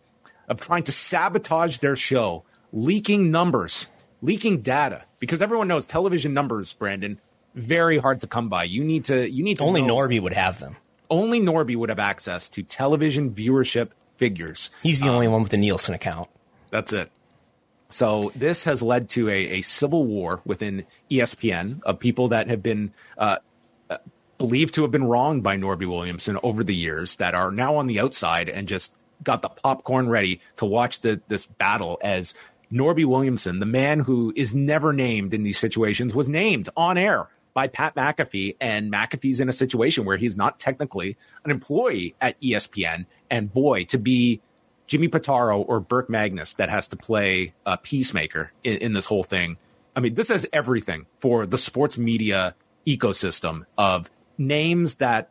[0.48, 3.90] of trying to sabotage their show, leaking numbers,
[4.22, 7.20] leaking data, because everyone knows television numbers, Brandon,
[7.56, 8.66] very hard to come by.
[8.66, 9.96] You need to you need to only know.
[9.96, 10.76] Norby would have them.
[11.10, 14.70] Only Norby would have access to television viewership figures.
[14.84, 16.30] He's the um, only one with a Nielsen account.
[16.72, 17.12] That's it.
[17.90, 22.64] So this has led to a, a civil war within ESPN of people that have
[22.64, 23.38] been uh,
[23.90, 23.98] uh,
[24.38, 27.88] believed to have been wronged by Norby Williamson over the years that are now on
[27.88, 28.94] the outside and just
[29.24, 32.34] got the popcorn ready to watch the, this battle as
[32.72, 37.28] Norby Williamson, the man who is never named in these situations, was named on air
[37.56, 42.40] by Pat McAfee, and McAfee's in a situation where he's not technically an employee at
[42.42, 43.06] ESPN.
[43.32, 44.42] And boy, to be
[44.88, 49.24] Jimmy Pitaro or Burke Magnus that has to play a peacemaker in, in this whole
[49.24, 49.58] thing.
[49.96, 55.30] I mean, this has everything for the sports media ecosystem of names that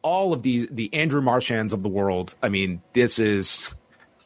[0.00, 2.34] all of the the Andrew Marchands of the world.
[2.42, 3.74] I mean, this is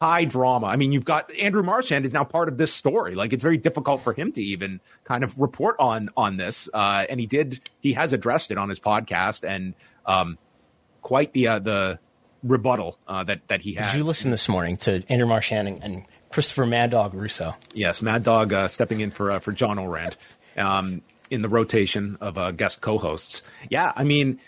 [0.01, 0.67] high drama.
[0.67, 3.15] I mean, you've got Andrew Marchand is now part of this story.
[3.15, 6.69] Like it's very difficult for him to even kind of report on on this.
[6.73, 7.61] Uh, and he did.
[7.81, 9.75] He has addressed it on his podcast, and
[10.07, 10.39] um,
[11.03, 11.99] quite the uh, the
[12.43, 13.93] rebuttal uh, that that he had.
[13.93, 17.55] Did you listen this morning to Andrew Marchand and, and Christopher Mad Dog Russo?
[17.75, 20.17] Yes, Mad Dog uh, stepping in for uh, for John Ourand
[20.57, 23.43] um, in the rotation of uh, guest co-hosts.
[23.69, 24.41] Yeah, I mean,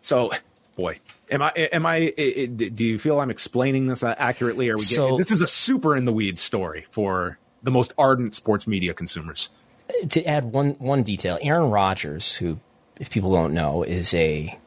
[0.00, 0.32] so
[0.74, 0.98] boy,
[1.30, 2.10] am I am I?
[2.10, 4.70] do you feel I'm explaining this accurately?
[4.70, 4.82] Are we?
[4.84, 8.66] Getting, so, this is a super in the weeds story for the most ardent sports
[8.66, 9.50] media consumers.
[10.10, 12.58] To add one one detail, Aaron Rodgers, who,
[12.98, 14.58] if people don't know, is a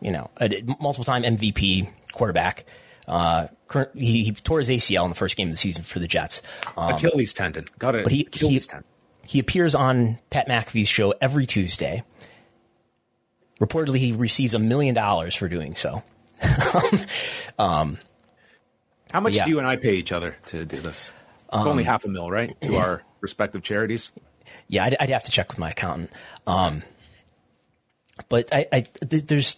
[0.00, 2.64] you know a multiple time MVP quarterback.
[3.06, 5.98] Uh, current, he, he, tore his ACL in the first game of the season for
[5.98, 6.42] the Jets.
[6.76, 7.64] Um, Achilles tendon.
[7.78, 8.04] Got it.
[8.04, 8.88] But he, Achilles he, tendon.
[9.26, 12.02] He appears on Pat McAfee's show every Tuesday.
[13.60, 16.02] Reportedly, he receives a million dollars for doing so.
[17.58, 17.98] um,
[19.12, 19.44] How much yeah.
[19.44, 21.10] do you and I pay each other to do this?
[21.50, 22.58] Um, only half a mil, right?
[22.62, 24.12] To our respective charities.
[24.68, 26.10] Yeah, I'd, I'd, have to check with my accountant.
[26.46, 26.82] Um,
[28.28, 29.56] but I, I, there's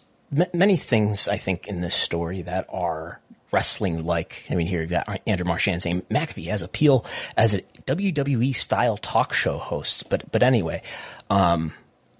[0.53, 3.21] many things I think in this story that are
[3.53, 4.47] wrestling like.
[4.51, 7.05] I mean, here you've got Andrew Marchand saying McAfee has appeal
[7.37, 10.09] as a WWE style talk show host.
[10.09, 10.83] But but anyway,
[11.29, 11.73] um,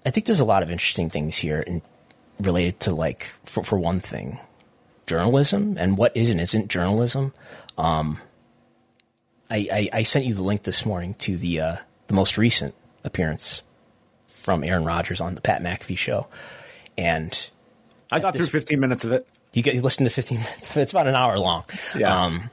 [0.05, 1.81] I think there's a lot of interesting things here in,
[2.39, 4.39] related to like for for one thing,
[5.07, 7.33] journalism and what is and isn't journalism.
[7.77, 8.19] Um,
[9.49, 11.75] I, I, I sent you the link this morning to the uh,
[12.07, 12.73] the most recent
[13.03, 13.61] appearance
[14.27, 16.27] from Aaron Rodgers on the Pat McAfee show,
[16.97, 17.49] and
[18.11, 19.27] I got through 15 minutes of it.
[19.53, 20.77] You get you listen to 15 minutes.
[20.77, 21.65] It's about an hour long.
[21.95, 22.23] Yeah.
[22.23, 22.49] Um,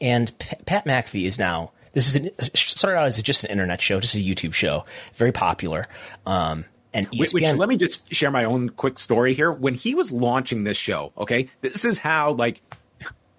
[0.00, 3.80] and P- Pat McAfee is now this is an, started out as just an internet
[3.80, 4.84] show, just a YouTube show,
[5.14, 5.86] very popular.
[6.26, 9.50] Um, and ESPN, Which, which, let me just share my own quick story here.
[9.50, 12.60] When he was launching this show, okay, this is how like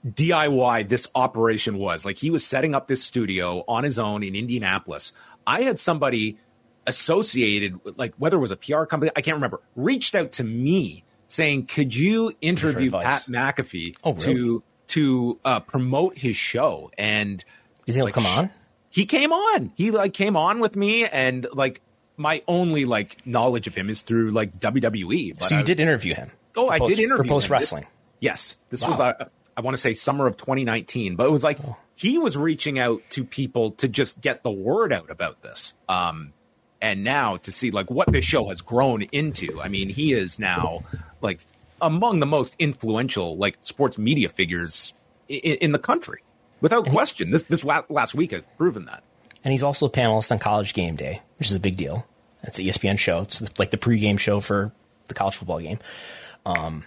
[0.07, 2.03] DIY this operation was.
[2.03, 5.11] Like he was setting up this studio on his own in Indianapolis.
[5.45, 6.39] I had somebody
[6.87, 11.03] associated, like whether it was a PR company, I can't remember, reached out to me
[11.27, 14.33] saying, "Could you interview Pat McAfee Oh, really?
[14.33, 17.45] to to uh, promote his show?" And
[17.87, 18.49] you think like, he'll come on?
[18.89, 19.71] He came on.
[19.75, 21.81] He like came on with me, and like
[22.15, 25.41] my only like knowledge of him is through like WWE.
[25.41, 26.31] So you I- did interview him?
[26.55, 27.29] Oh, I post- did interview for him.
[27.29, 27.85] post wrestling.
[28.19, 28.89] Yes, this Wow.
[28.89, 29.25] was uh,
[29.55, 31.59] I want to say summer of 2019, but it was like
[31.95, 35.73] he was reaching out to people to just get the word out about this.
[35.89, 36.33] Um,
[36.81, 39.59] and now to see like what this show has grown into.
[39.61, 40.83] I mean, he is now
[41.21, 41.39] like
[41.81, 44.93] among the most influential like sports media figures
[45.27, 46.21] in, in the country,
[46.61, 47.31] without question.
[47.31, 49.03] This this wa- last week has proven that.
[49.43, 52.05] And he's also a panelist on College Game Day, which is a big deal.
[52.43, 53.21] It's an ESPN show.
[53.21, 54.71] It's like the pregame show for
[55.07, 55.79] the college football game.
[56.45, 56.83] Um,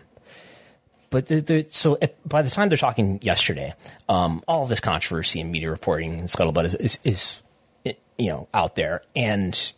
[1.11, 3.75] but the, the, so at, by the time they're talking yesterday,
[4.09, 7.41] um, all of this controversy and media reporting and scuttlebutt is, is, is
[7.85, 9.73] eh, you know out there, and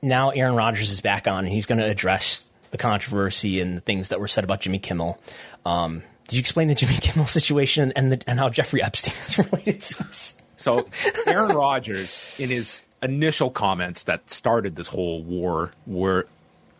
[0.00, 3.82] now Aaron Rodgers is back on, and he's going to address the controversy and the
[3.82, 5.20] things that were said about Jimmy Kimmel.
[5.66, 9.38] Um, did you explain the Jimmy Kimmel situation and the, and how Jeffrey Epstein is
[9.52, 10.36] related to this?
[10.56, 10.86] So
[11.26, 16.26] Aaron Rodgers, in his initial comments that started this whole war, were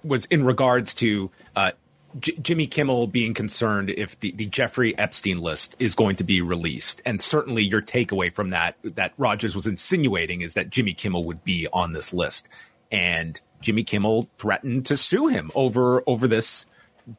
[0.04, 1.72] was in regards to uh,
[2.20, 6.40] J- Jimmy Kimmel being concerned if the, the Jeffrey Epstein list is going to be
[6.40, 11.24] released, and certainly your takeaway from that that Rodgers was insinuating is that Jimmy Kimmel
[11.24, 12.48] would be on this list,
[12.90, 16.66] and Jimmy Kimmel threatened to sue him over over this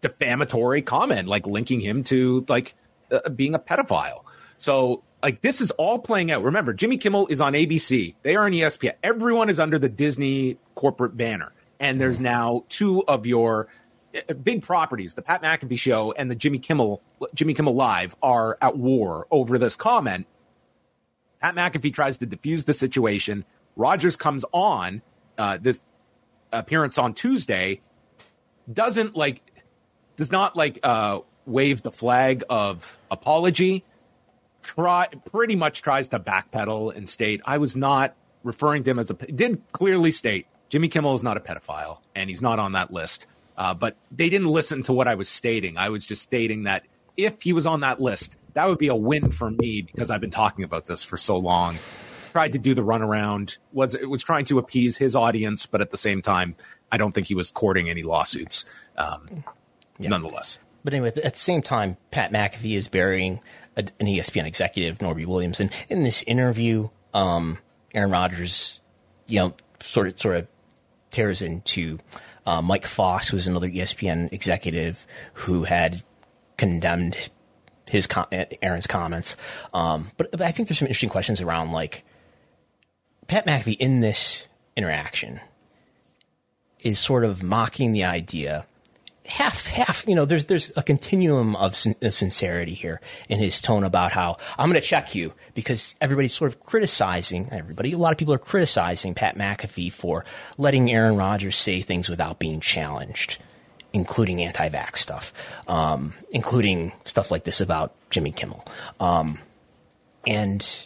[0.01, 2.75] defamatory comment, like linking him to like
[3.11, 4.23] uh, being a pedophile.
[4.57, 6.43] So like this is all playing out.
[6.43, 8.15] Remember, Jimmy Kimmel is on ABC.
[8.23, 8.93] They are on ESPN.
[9.03, 11.51] Everyone is under the Disney corporate banner.
[11.79, 13.67] And there's now two of your
[14.15, 17.01] uh, big properties, the Pat McAfee show and the Jimmy Kimmel
[17.33, 20.27] Jimmy Kimmel Live are at war over this comment.
[21.41, 23.43] Pat McAfee tries to defuse the situation.
[23.75, 25.01] Rodgers comes on
[25.37, 25.81] uh, this
[26.51, 27.81] appearance on Tuesday,
[28.71, 29.41] doesn't like
[30.15, 33.83] does not like uh, wave the flag of apology.
[34.61, 39.09] Try pretty much tries to backpedal and state I was not referring to him as
[39.09, 42.91] a did clearly state Jimmy Kimmel is not a pedophile and he's not on that
[42.91, 43.27] list.
[43.55, 45.77] Uh, but they didn't listen to what I was stating.
[45.77, 46.83] I was just stating that
[47.15, 50.21] if he was on that list, that would be a win for me because I've
[50.21, 51.77] been talking about this for so long.
[52.31, 53.57] Tried to do the runaround.
[53.71, 56.55] Was it was trying to appease his audience, but at the same time,
[56.91, 58.65] I don't think he was courting any lawsuits.
[58.97, 59.43] Um,
[59.99, 63.39] Nonetheless, But anyway, at the same time, Pat McAfee is burying
[63.75, 67.57] a, an ESPN executive, Norby Williamson, and in this interview, um,
[67.93, 68.81] Aaron Rodgers,
[69.27, 70.47] you know, sort of sort of
[71.11, 71.99] tears into
[72.45, 76.03] uh, Mike Foss, who's another ESPN executive who had
[76.57, 77.29] condemned
[77.87, 78.27] his com-
[78.61, 79.35] Aaron's comments.
[79.73, 82.03] Um, but, but I think there's some interesting questions around like
[83.27, 85.39] Pat McAfee in this interaction
[86.79, 88.65] is sort of mocking the idea
[89.25, 92.99] half half you know there's there's a continuum of sin- sincerity here
[93.29, 97.47] in his tone about how I'm going to check you because everybody's sort of criticizing
[97.51, 100.25] everybody a lot of people are criticizing Pat McAfee for
[100.57, 103.37] letting Aaron Rodgers say things without being challenged
[103.93, 105.31] including anti-vax stuff
[105.67, 108.65] um, including stuff like this about Jimmy Kimmel.
[108.99, 109.39] Um,
[110.27, 110.85] and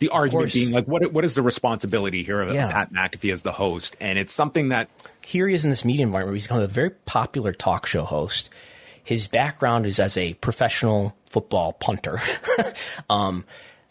[0.00, 2.72] the argument being like, what what is the responsibility here of Yeah.
[2.72, 3.96] Pat McAfee as the host?
[4.00, 4.88] And it's something that
[5.20, 8.04] here he is in this media environment where he's become a very popular talk show
[8.04, 8.50] host.
[9.04, 12.20] His background is as a professional football punter.
[13.10, 13.44] um,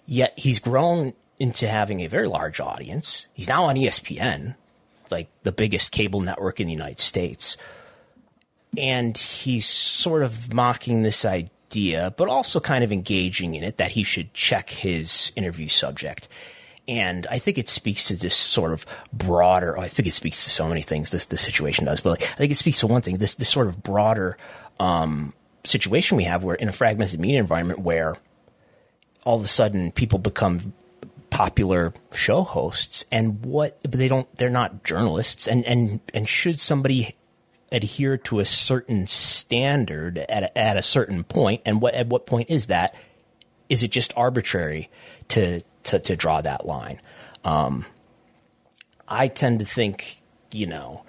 [0.06, 3.28] yet he's grown into having a very large audience.
[3.34, 4.56] He's now on ESPN,
[5.10, 7.56] like the biggest cable network in the United States.
[8.78, 11.50] And he's sort of mocking this idea,
[12.16, 16.28] but also kind of engaging in it that he should check his interview subject.
[16.88, 19.78] And I think it speaks to this sort of broader.
[19.78, 21.12] I think it speaks to so many things.
[21.12, 23.18] This this situation does, but like, I think it speaks to one thing.
[23.18, 24.38] This this sort of broader
[24.80, 28.16] um, situation we have, where in a fragmented media environment, where
[29.24, 30.74] all of a sudden people become
[31.30, 34.34] popular show hosts, and what but they don't.
[34.36, 37.16] They're not journalists, and and and should somebody
[37.72, 42.26] adhere to a certain standard at a, at a certain point, and what at what
[42.26, 42.96] point is that?
[43.70, 44.90] Is it just arbitrary
[45.30, 47.02] to to, to draw that line?
[47.44, 47.86] Um,
[49.08, 51.04] I tend to think, you know,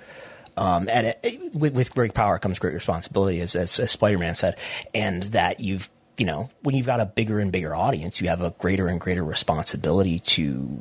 [0.57, 1.15] um, a,
[1.53, 4.59] with, with great power comes great responsibility, as, as, as Spider Man said,
[4.95, 8.43] and that you've you know, when you've got a bigger and bigger audience, you have
[8.43, 10.81] a greater and greater responsibility to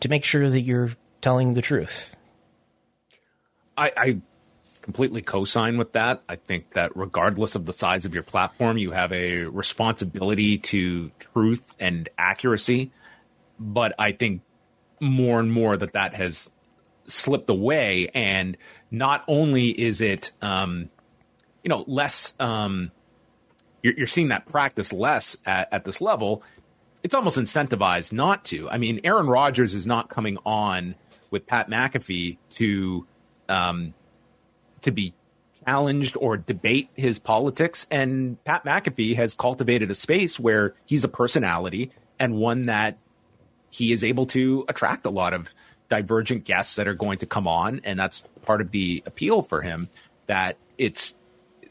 [0.00, 2.16] to make sure that you're telling the truth.
[3.76, 4.20] I, I
[4.82, 6.22] completely co-sign with that.
[6.28, 11.10] I think that regardless of the size of your platform, you have a responsibility to
[11.18, 12.90] truth and accuracy.
[13.58, 14.42] But I think
[15.00, 16.50] more and more that that has
[17.06, 18.56] slipped away, and
[18.90, 20.90] not only is it, um,
[21.62, 22.34] you know, less.
[22.38, 22.90] Um,
[23.82, 26.42] you're, you're seeing that practice less at, at this level.
[27.02, 28.70] It's almost incentivized not to.
[28.70, 30.94] I mean, Aaron Rodgers is not coming on
[31.30, 33.06] with Pat McAfee to
[33.48, 33.94] um,
[34.82, 35.14] to be
[35.64, 37.86] challenged or debate his politics.
[37.90, 42.98] And Pat McAfee has cultivated a space where he's a personality and one that
[43.70, 45.52] he is able to attract a lot of
[45.88, 47.80] divergent guests that are going to come on.
[47.84, 49.88] And that's part of the appeal for him
[50.26, 51.14] that it's,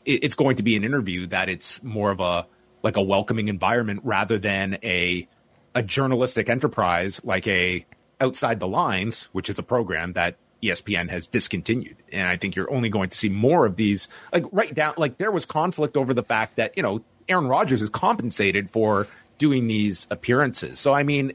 [0.06, 2.48] it's going to be an interview that it's more of a,
[2.84, 5.28] like a welcoming environment rather than a,
[5.76, 7.86] a journalistic enterprise like a
[8.20, 11.98] outside the lines, which is a program that ESPN has discontinued.
[12.12, 15.18] And I think you're only going to see more of these, like right down, like
[15.18, 19.08] there was conflict over the fact that, you know, Aaron Rodgers is compensated for
[19.38, 20.80] doing these appearances.
[20.80, 21.34] So, I mean,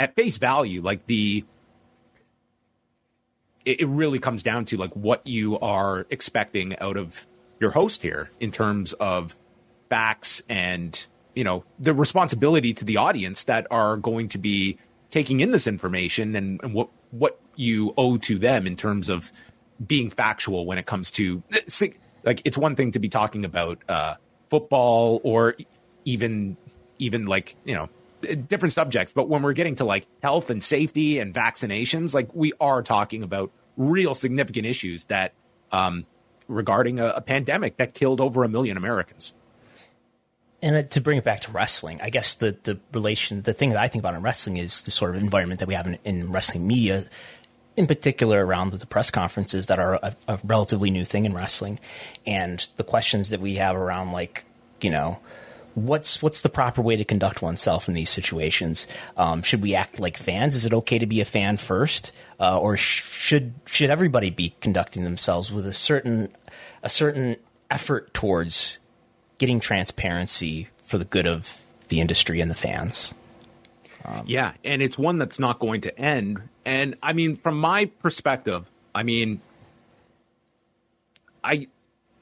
[0.00, 1.44] at face value, like the,
[3.64, 7.26] it, it really comes down to like what you are expecting out of
[7.60, 9.36] your host here in terms of
[9.88, 14.78] facts and, you know, the responsibility to the audience that are going to be
[15.12, 19.30] taking in this information and, and what what you owe to them in terms of
[19.86, 21.42] being factual when it comes to
[22.24, 24.14] like it's one thing to be talking about uh,
[24.50, 25.54] football or
[26.04, 26.56] even
[26.98, 27.88] even like you know
[28.48, 32.52] different subjects but when we're getting to like health and safety and vaccinations like we
[32.60, 35.32] are talking about real significant issues that
[35.72, 36.06] um,
[36.48, 39.34] regarding a, a pandemic that killed over a million americans
[40.62, 43.78] and to bring it back to wrestling, I guess the the relation, the thing that
[43.78, 46.30] I think about in wrestling is the sort of environment that we have in, in
[46.30, 47.04] wrestling media,
[47.76, 51.34] in particular around the, the press conferences that are a, a, relatively new thing in
[51.34, 51.80] wrestling,
[52.26, 54.44] and the questions that we have around like
[54.80, 55.18] you know.
[55.74, 58.86] What's what's the proper way to conduct oneself in these situations?
[59.16, 60.54] Um, should we act like fans?
[60.54, 64.54] Is it okay to be a fan first, uh, or sh- should should everybody be
[64.60, 66.28] conducting themselves with a certain
[66.82, 67.36] a certain
[67.70, 68.80] effort towards
[69.42, 73.12] getting transparency for the good of the industry and the fans.
[74.04, 76.40] Um, yeah, and it's one that's not going to end.
[76.64, 79.40] And I mean, from my perspective, I mean,
[81.42, 81.66] I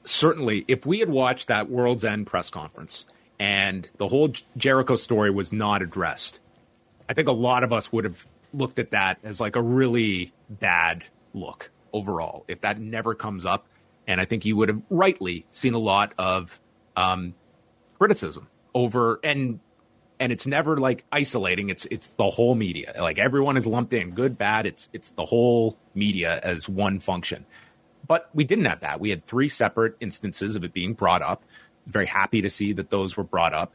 [0.03, 3.05] certainly, if we had watched that World's End press conference
[3.37, 6.39] and the whole Jericho story was not addressed,
[7.07, 10.33] I think a lot of us would have looked at that as like a really
[10.49, 11.03] bad
[11.35, 13.67] look overall if that never comes up.
[14.07, 16.59] And I think you would have rightly seen a lot of
[17.01, 17.33] um,
[17.97, 19.59] criticism over and
[20.19, 21.69] and it's never like isolating.
[21.69, 22.93] It's it's the whole media.
[22.99, 24.65] Like everyone is lumped in good bad.
[24.65, 27.45] It's it's the whole media as one function.
[28.07, 28.99] But we didn't have that.
[28.99, 31.43] We had three separate instances of it being brought up.
[31.87, 33.73] Very happy to see that those were brought up.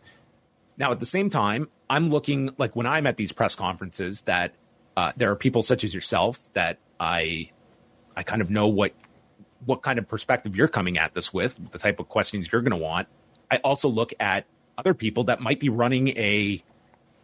[0.79, 4.53] Now at the same time i'm looking like when i'm at these press conferences that
[4.97, 7.51] uh, there are people such as yourself that i
[8.17, 8.93] i kind of know what
[9.67, 12.71] what kind of perspective you're coming at this with, the type of questions you're going
[12.71, 13.09] to want.
[13.51, 14.47] I also look at
[14.79, 16.63] other people that might be running a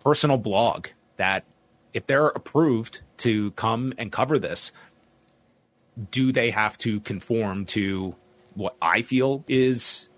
[0.02, 1.44] personal blog that
[1.94, 4.72] if they're approved to come and cover this,
[6.10, 8.14] do they have to conform to
[8.54, 10.08] what I feel is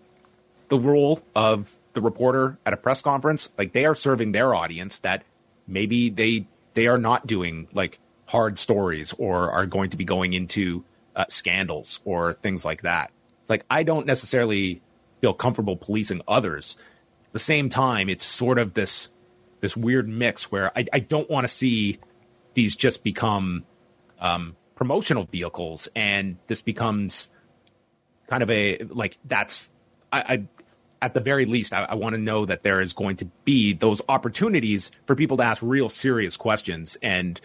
[0.68, 3.50] the role of the reporter at a press conference?
[3.58, 5.24] Like they are serving their audience that
[5.66, 10.32] maybe they they are not doing like hard stories or are going to be going
[10.32, 10.84] into
[11.16, 13.10] uh, scandals or things like that.
[13.42, 14.82] It's like I don't necessarily
[15.20, 16.76] feel comfortable policing others.
[17.26, 19.08] At the same time, it's sort of this
[19.60, 21.98] this weird mix where I, I don't want to see
[22.54, 23.64] these just become
[24.20, 27.28] um, promotional vehicles, and this becomes
[28.26, 29.72] kind of a like that's
[30.12, 30.44] I, I
[31.02, 33.74] at the very least I, I want to know that there is going to be
[33.74, 37.40] those opportunities for people to ask real serious questions and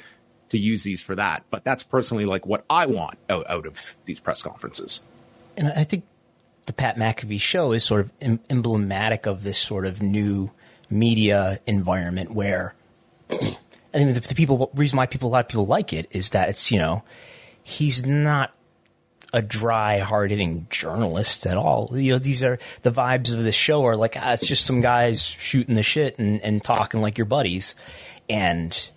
[0.49, 1.43] to use these for that.
[1.49, 5.01] But that's personally like what I want out, out of these press conferences.
[5.57, 6.05] And I think
[6.65, 10.51] the Pat McAfee show is sort of em- emblematic of this sort of new
[10.89, 12.73] media environment where
[13.31, 13.57] I
[13.93, 16.49] think the, the people reason why people a lot of people like it is that
[16.49, 17.03] it's you know
[17.63, 18.53] he's not
[19.33, 21.91] a dry, hard hitting journalist at all.
[21.93, 24.81] You know, these are the vibes of the show are like, ah, it's just some
[24.81, 27.75] guys shooting the shit and, and talking like your buddies.
[28.29, 28.89] And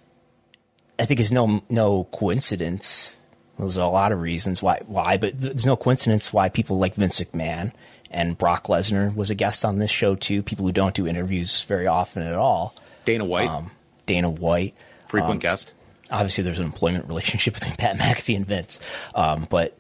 [1.03, 3.17] I think is no no coincidence
[3.59, 7.21] There's a lot of reasons why, why, but there's no coincidence why people like Vince
[7.21, 7.73] McMahon
[8.09, 10.45] and Brock Lesnar was a guest on this show too.
[10.45, 12.77] People who don't do interviews very often at all.
[13.05, 13.73] Dana White, um,
[14.07, 14.77] Dana White,
[15.09, 15.73] frequent um, guest.
[16.13, 18.79] Obviously, there's an employment relationship between Pat McAfee and Vince,
[19.17, 19.77] um, but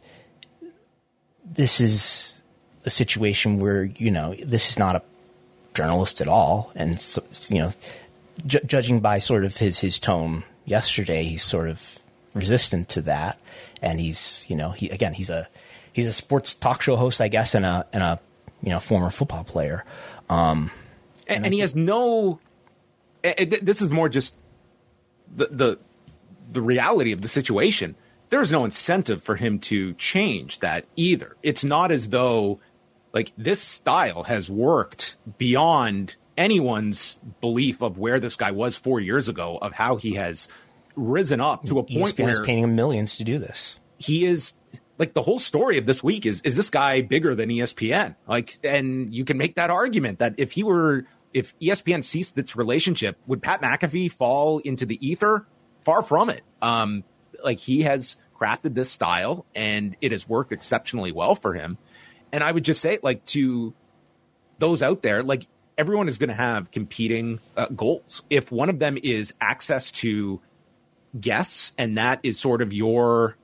[1.44, 2.42] this is
[2.84, 5.02] a situation where you know this is not a
[5.72, 7.72] journalist at all, and so, you know,
[8.44, 11.98] ju- judging by sort of his his tone yesterday, he's sort of
[12.34, 13.38] resistant to that,
[13.80, 15.48] and he's you know he again he's a
[15.92, 18.20] he's a sports talk show host, I guess, and a and a
[18.62, 19.84] you know former football player,
[20.28, 20.70] um,
[21.26, 22.40] and, and, and he has no.
[23.22, 24.34] This is more just
[25.34, 25.78] the the
[26.50, 27.94] the reality of the situation.
[28.30, 31.36] There's no incentive for him to change that either.
[31.42, 32.60] It's not as though
[33.12, 39.28] like this style has worked beyond anyone's belief of where this guy was four years
[39.28, 40.48] ago, of how he has
[40.96, 43.78] risen up to a point ESPN where is paying him millions to do this.
[43.98, 44.54] He is
[44.98, 48.16] like the whole story of this week is is this guy bigger than ESPN?
[48.26, 52.56] Like, and you can make that argument that if he were if ESPN ceased its
[52.56, 55.46] relationship, would Pat McAfee fall into the ether?
[55.82, 56.42] Far from it.
[56.60, 57.04] Um,
[57.42, 61.78] like he has crafted this style and it has worked exceptionally well for him.
[62.30, 63.74] And I would just say, like to
[64.58, 65.46] those out there, like
[65.78, 68.22] everyone is going to have competing uh, goals.
[68.30, 70.40] If one of them is access to
[71.18, 73.36] guests, and that is sort of your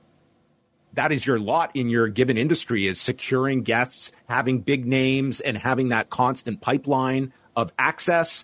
[0.93, 5.55] that is your lot in your given industry is securing guests, having big names, and
[5.57, 8.43] having that constant pipeline of access,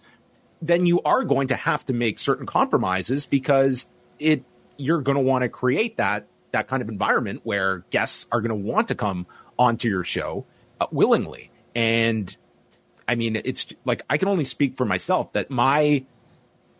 [0.61, 3.87] then you are going to have to make certain compromises because
[4.19, 4.43] it
[4.77, 8.49] you're going to want to create that that kind of environment where guests are going
[8.49, 9.25] to want to come
[9.57, 10.45] onto your show
[10.79, 11.51] uh, willingly.
[11.73, 12.35] And
[13.07, 16.05] I mean, it's like I can only speak for myself that my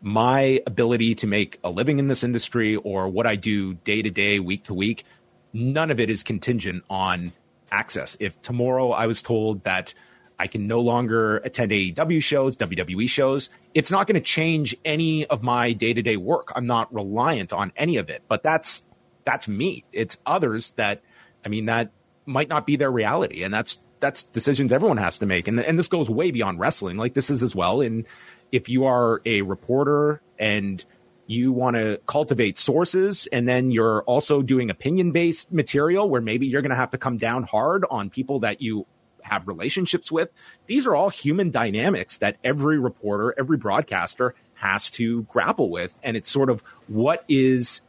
[0.02, 4.12] my ability to make a living in this industry or what I do day to
[4.12, 5.04] day, week to week,
[5.52, 7.34] none of it is contingent on
[7.72, 8.16] access.
[8.20, 9.94] If tomorrow I was told that
[10.38, 15.26] I can no longer attend AEW shows, WWE shows, it's not going to change any
[15.26, 16.52] of my day to day work.
[16.56, 18.84] I'm not reliant on any of it, but that's,
[19.24, 19.86] that's me.
[19.92, 21.02] It's others that,
[21.44, 21.92] I mean, that
[22.26, 23.44] might not be their reality.
[23.44, 25.48] And that's, that's decisions everyone has to make.
[25.48, 26.98] And, and this goes way beyond wrestling.
[26.98, 27.82] Like this is as well.
[27.82, 28.06] And
[28.52, 30.84] if you are a reporter and
[31.28, 36.46] you want to cultivate sources and then you're also doing opinion based material where maybe
[36.46, 38.86] you're going to have to come down hard on people that you
[39.24, 40.30] have relationships with.
[40.68, 45.98] These are all human dynamics that every reporter, every broadcaster has to grapple with.
[46.04, 47.82] And it's sort of what is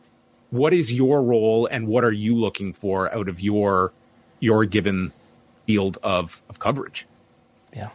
[0.50, 3.92] what is your role and what are you looking for out of your
[4.40, 5.12] your given
[5.66, 7.06] field of, of coverage?
[7.74, 7.90] Yeah.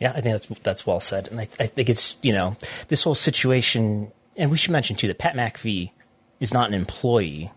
[0.00, 1.28] Yeah, I think that's that's well said.
[1.28, 2.56] And I, I think it's, you know,
[2.88, 5.90] this whole situation and we should mention too that Pat McAfee
[6.40, 7.50] is not an employee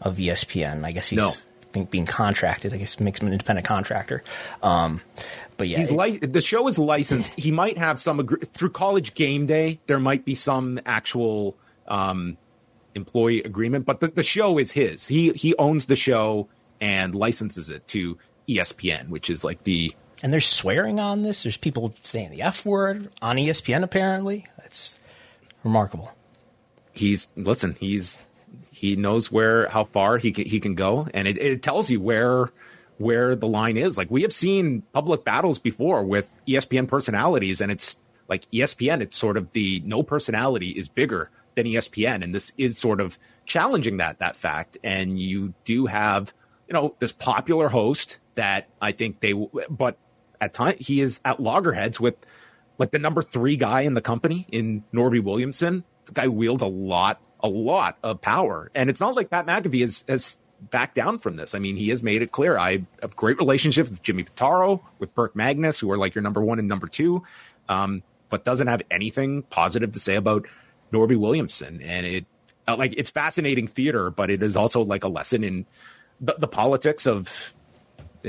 [0.00, 0.84] of ESPN.
[0.84, 1.30] I guess he's no.
[1.72, 2.72] being, being, contracted.
[2.72, 4.22] I guess makes him an independent contractor.
[4.62, 5.00] Um,
[5.56, 7.34] but yeah, he's li- the show is licensed.
[7.38, 9.80] he might have some agree- through College Game Day.
[9.86, 11.56] There might be some actual
[11.88, 12.38] um,
[12.94, 15.08] employee agreement, but the, the show is his.
[15.08, 16.48] He he owns the show
[16.80, 21.42] and licenses it to ESPN, which is like the and there's swearing on this.
[21.42, 23.82] There's people saying the F word on ESPN.
[23.82, 24.98] Apparently, it's
[25.62, 26.10] remarkable.
[26.92, 27.76] He's listen.
[27.78, 28.18] He's
[28.70, 32.00] he knows where how far he can, he can go, and it, it tells you
[32.00, 32.48] where
[32.98, 33.98] where the line is.
[33.98, 37.96] Like we have seen public battles before with ESPN personalities, and it's
[38.28, 39.00] like ESPN.
[39.00, 43.18] It's sort of the no personality is bigger than ESPN, and this is sort of
[43.46, 44.78] challenging that that fact.
[44.82, 46.32] And you do have
[46.68, 49.96] you know this popular host that I think they, but
[50.40, 52.16] at time he is at loggerheads with
[52.78, 55.84] like the number three guy in the company in Norby Williamson.
[56.06, 58.70] The guy wields a lot, a lot of power.
[58.74, 61.54] And it's not like Pat McAfee has, has backed down from this.
[61.54, 62.58] I mean, he has made it clear.
[62.58, 66.42] I have great relationships with Jimmy Pitaro, with Burke Magnus, who are like your number
[66.42, 67.22] one and number two,
[67.68, 70.46] um, but doesn't have anything positive to say about
[70.92, 71.80] Norby Williamson.
[71.80, 72.26] And it,
[72.66, 75.66] like, it's fascinating theater, but it is also like a lesson in
[76.20, 77.54] the, the politics of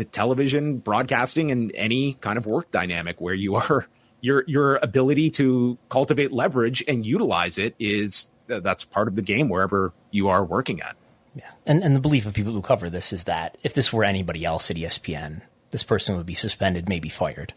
[0.03, 3.87] television, broadcasting, and any kind of work dynamic where you are
[4.21, 9.49] your your ability to cultivate leverage and utilize it is that's part of the game
[9.49, 10.95] wherever you are working at.
[11.35, 14.03] Yeah, and and the belief of people who cover this is that if this were
[14.03, 15.41] anybody else at ESPN,
[15.71, 17.53] this person would be suspended, maybe fired.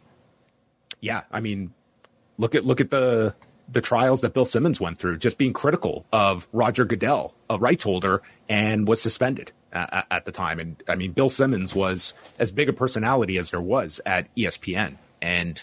[1.01, 1.73] Yeah, I mean,
[2.39, 3.35] look at look at the
[3.71, 7.85] the trials that Bill Simmons went through, just being critical of Roger Goodell, a rights
[7.85, 10.59] holder, and was suspended at, at the time.
[10.61, 14.97] And I mean, Bill Simmons was as big a personality as there was at ESPN,
[15.21, 15.63] and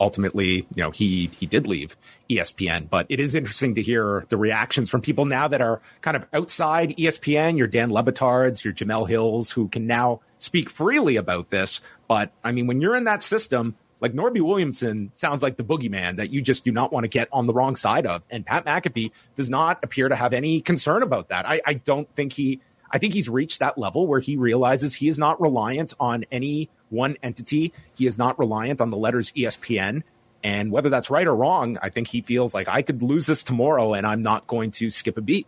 [0.00, 1.96] ultimately, you know, he he did leave
[2.30, 2.88] ESPN.
[2.88, 6.26] But it is interesting to hear the reactions from people now that are kind of
[6.32, 7.58] outside ESPN.
[7.58, 11.80] Your Dan Le Batards, your Jemele Hills, who can now speak freely about this.
[12.06, 16.16] But I mean, when you're in that system, like Norby Williamson sounds like the boogeyman
[16.16, 18.24] that you just do not want to get on the wrong side of.
[18.30, 21.48] And Pat McAfee does not appear to have any concern about that.
[21.48, 25.08] I, I don't think he, I think he's reached that level where he realizes he
[25.08, 27.72] is not reliant on any one entity.
[27.94, 30.02] He is not reliant on the letters ESPN.
[30.42, 33.42] And whether that's right or wrong, I think he feels like I could lose this
[33.42, 35.46] tomorrow and I'm not going to skip a beat.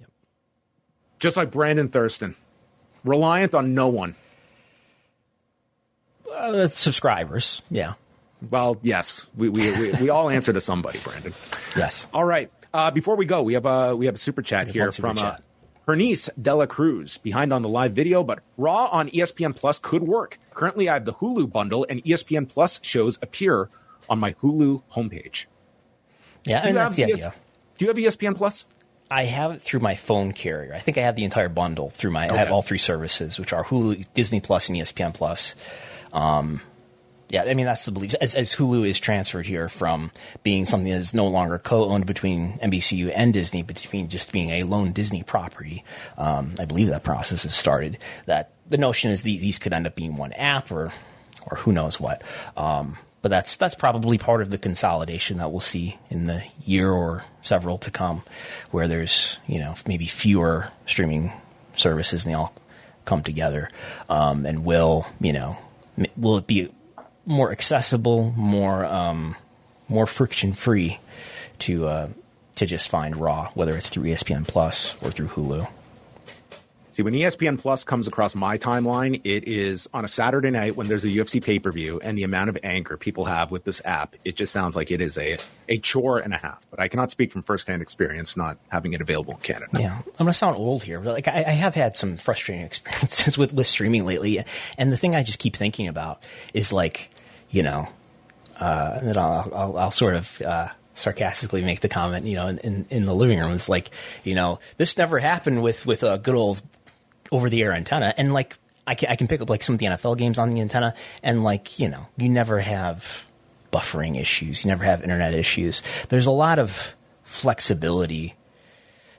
[0.00, 0.10] Yep.
[1.18, 2.36] Just like Brandon Thurston,
[3.04, 4.14] reliant on no one.
[6.32, 7.94] Uh, subscribers, yeah.
[8.50, 11.32] Well, yes, we, we, we, we all answer to somebody, Brandon.
[11.76, 12.06] Yes.
[12.12, 12.50] All right.
[12.72, 15.16] Uh, before we go, we have a we have a super chat here super from
[15.16, 15.34] chat.
[15.34, 15.38] Uh,
[15.86, 20.38] Hernice Dela Cruz behind on the live video, but Raw on ESPN Plus could work.
[20.54, 23.68] Currently, I have the Hulu bundle, and ESPN Plus shows appear
[24.08, 25.46] on my Hulu homepage.
[26.46, 27.34] Yeah, and that's the have idea.
[27.78, 28.66] Do you have ESPN Plus?
[29.10, 30.74] I have it through my phone carrier.
[30.74, 32.28] I think I have the entire bundle through my.
[32.28, 35.54] I have all three services, which are Hulu, Disney Plus, and ESPN Plus.
[36.12, 36.60] Um,
[37.34, 38.14] yeah, I mean that's the belief.
[38.20, 40.12] As, as Hulu is transferred here from
[40.44, 44.62] being something that is no longer co-owned between NBCU and Disney, between just being a
[44.62, 45.82] lone Disney property,
[46.16, 47.98] um, I believe that process has started.
[48.26, 50.92] That the notion is the, these could end up being one app, or
[51.50, 52.22] or who knows what.
[52.56, 56.88] Um, but that's that's probably part of the consolidation that we'll see in the year
[56.88, 58.22] or several to come,
[58.70, 61.32] where there's you know maybe fewer streaming
[61.74, 62.54] services and they all
[63.04, 63.70] come together.
[64.08, 65.58] Um, and will you know
[66.16, 66.70] will it be
[67.26, 69.36] more accessible, more um,
[69.88, 70.98] more friction free
[71.60, 72.08] to uh,
[72.56, 75.68] to just find Raw, whether it's through ESPN Plus or through Hulu.
[76.94, 80.86] See, when ESPN Plus comes across my timeline, it is on a Saturday night when
[80.86, 83.82] there's a UFC pay per view, and the amount of anger people have with this
[83.84, 85.38] app, it just sounds like it is a
[85.68, 86.64] a chore and a half.
[86.70, 89.80] But I cannot speak from firsthand experience, not having it available in Canada.
[89.80, 93.36] Yeah, I'm gonna sound old here, but like I, I have had some frustrating experiences
[93.36, 94.44] with with streaming lately,
[94.78, 96.22] and the thing I just keep thinking about
[96.52, 97.10] is like,
[97.50, 97.88] you know,
[98.60, 102.46] uh, and then I'll, I'll, I'll sort of uh, sarcastically make the comment, you know,
[102.46, 103.90] in, in, in the living room, it's like,
[104.22, 106.62] you know, this never happened with with a good old
[107.32, 108.56] over the air antenna, and like
[108.86, 110.94] I can I can pick up like some of the NFL games on the antenna,
[111.22, 113.26] and like you know, you never have
[113.72, 115.82] buffering issues, you never have internet issues.
[116.08, 116.94] There's a lot of
[117.24, 118.34] flexibility.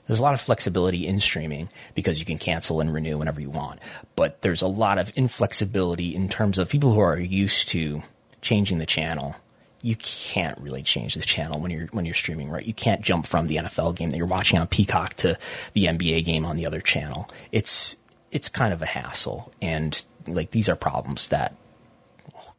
[0.06, 3.50] There's a lot of flexibility in streaming because you can cancel and renew whenever you
[3.50, 3.80] want.
[4.14, 8.02] But there's a lot of inflexibility in terms of people who are used to
[8.46, 9.34] changing the channel.
[9.82, 12.64] You can't really change the channel when you're when you're streaming, right?
[12.64, 15.36] You can't jump from the NFL game that you're watching on Peacock to
[15.74, 17.28] the NBA game on the other channel.
[17.52, 17.96] It's
[18.30, 21.54] it's kind of a hassle, and like these are problems that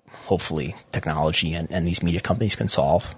[0.10, 3.16] hopefully technology and, and these media companies can solve.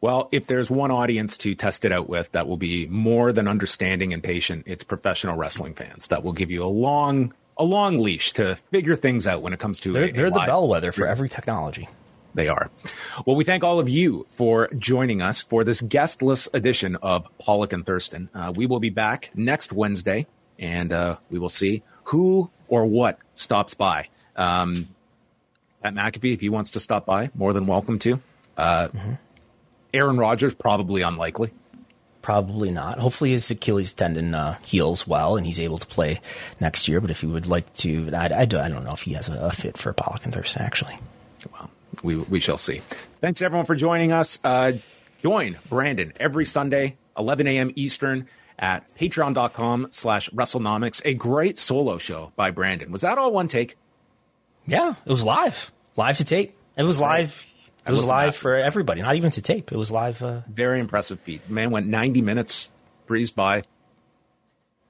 [0.00, 3.48] Well, if there's one audience to test it out with that will be more than
[3.48, 7.98] understanding and patient, it's professional wrestling fans that will give you a long a long
[7.98, 10.92] leash to figure things out when it comes to They're, a- a they're the bellwether
[10.92, 11.88] for every technology.
[12.34, 12.70] They are.
[13.26, 17.72] Well, we thank all of you for joining us for this guestless edition of Pollock
[17.72, 18.28] and Thurston.
[18.32, 20.26] Uh, we will be back next Wednesday,
[20.58, 24.08] and uh, we will see who or what stops by.
[24.36, 24.88] Um,
[25.82, 28.20] Pat McAfee, if he wants to stop by, more than welcome to.
[28.56, 28.88] Uh,
[29.92, 31.50] Aaron Rodgers, probably unlikely.
[32.22, 32.98] Probably not.
[32.98, 36.20] Hopefully, his Achilles tendon uh, heals well and he's able to play
[36.60, 37.00] next year.
[37.00, 39.28] But if he would like to, I, I, do, I don't know if he has
[39.28, 40.98] a, a fit for Pollock and Thurston, actually.
[41.52, 41.70] Well,
[42.02, 42.82] we, we shall see.
[43.20, 44.38] Thanks everyone for joining us.
[44.42, 44.72] Uh,
[45.22, 47.72] join Brandon every Sunday, 11 a.m.
[47.76, 48.28] Eastern
[48.58, 51.00] at patreon.com slash Wrestlenomics.
[51.04, 52.90] A great solo show by Brandon.
[52.90, 53.76] Was that all one take?
[54.66, 55.72] Yeah, it was live.
[55.96, 56.56] Live to tape.
[56.76, 57.46] It was live.
[57.88, 59.72] It was live for everybody, not even to tape.
[59.72, 60.22] It was live.
[60.22, 61.48] Uh, Very impressive feat.
[61.48, 62.68] Man went 90 minutes,
[63.06, 63.62] breezed by.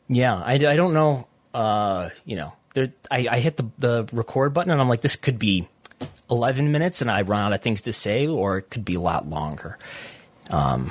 [0.09, 1.27] yeah, I, I don't know.
[1.55, 5.17] Uh, you know, there, I, I hit the, the record button and I'm like, this
[5.17, 5.69] could be
[6.31, 9.01] 11 minutes and I run out of things to say, or it could be a
[9.01, 9.79] lot longer.
[10.51, 10.91] Um,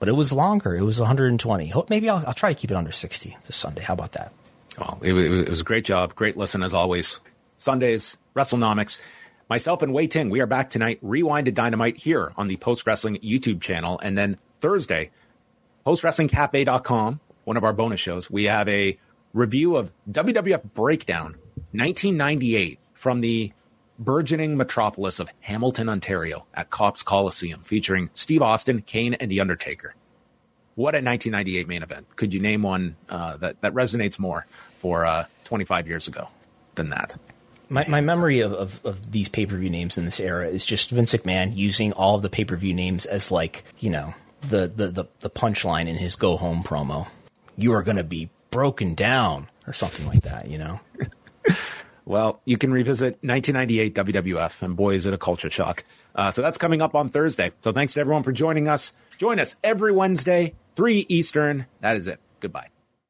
[0.00, 0.76] but it was longer.
[0.76, 1.68] It was 120.
[1.68, 3.82] Hope maybe I'll, I'll try to keep it under 60 this Sunday.
[3.82, 4.32] How about that?
[4.78, 6.14] Well, it, it was a great job.
[6.14, 7.18] Great listen as always.
[7.56, 9.00] Sundays, Wrestlenomics.
[9.48, 10.98] Myself and Wai Ting, we are back tonight.
[11.00, 13.98] Rewind to Dynamite here on the Post Wrestling YouTube channel.
[14.02, 15.10] And then Thursday,
[15.86, 18.98] postwrestlingcafe.com, one of our bonus shows, we have a
[19.32, 21.36] review of WWF Breakdown
[21.72, 23.54] 1998 from the
[23.98, 29.94] burgeoning metropolis of Hamilton, Ontario at Copps Coliseum featuring Steve Austin, Kane, and The Undertaker.
[30.74, 32.06] What a 1998 main event.
[32.16, 36.28] Could you name one uh, that, that resonates more for uh, 25 years ago
[36.74, 37.18] than that?
[37.68, 40.64] My, my memory of, of, of these pay per view names in this era is
[40.64, 44.14] just Vince McMahon using all of the pay per view names as like you know
[44.42, 47.08] the the the, the punchline in his go home promo.
[47.56, 50.48] You are going to be broken down or something like that.
[50.48, 50.80] You know.
[52.08, 55.84] Well, you can revisit 1998 WWF, and boy, is it a culture shock.
[56.14, 57.52] Uh, so that's coming up on Thursday.
[57.60, 58.92] So thanks to everyone for joining us.
[59.18, 61.66] Join us every Wednesday, 3 Eastern.
[61.82, 62.18] That is it.
[62.40, 62.68] Goodbye.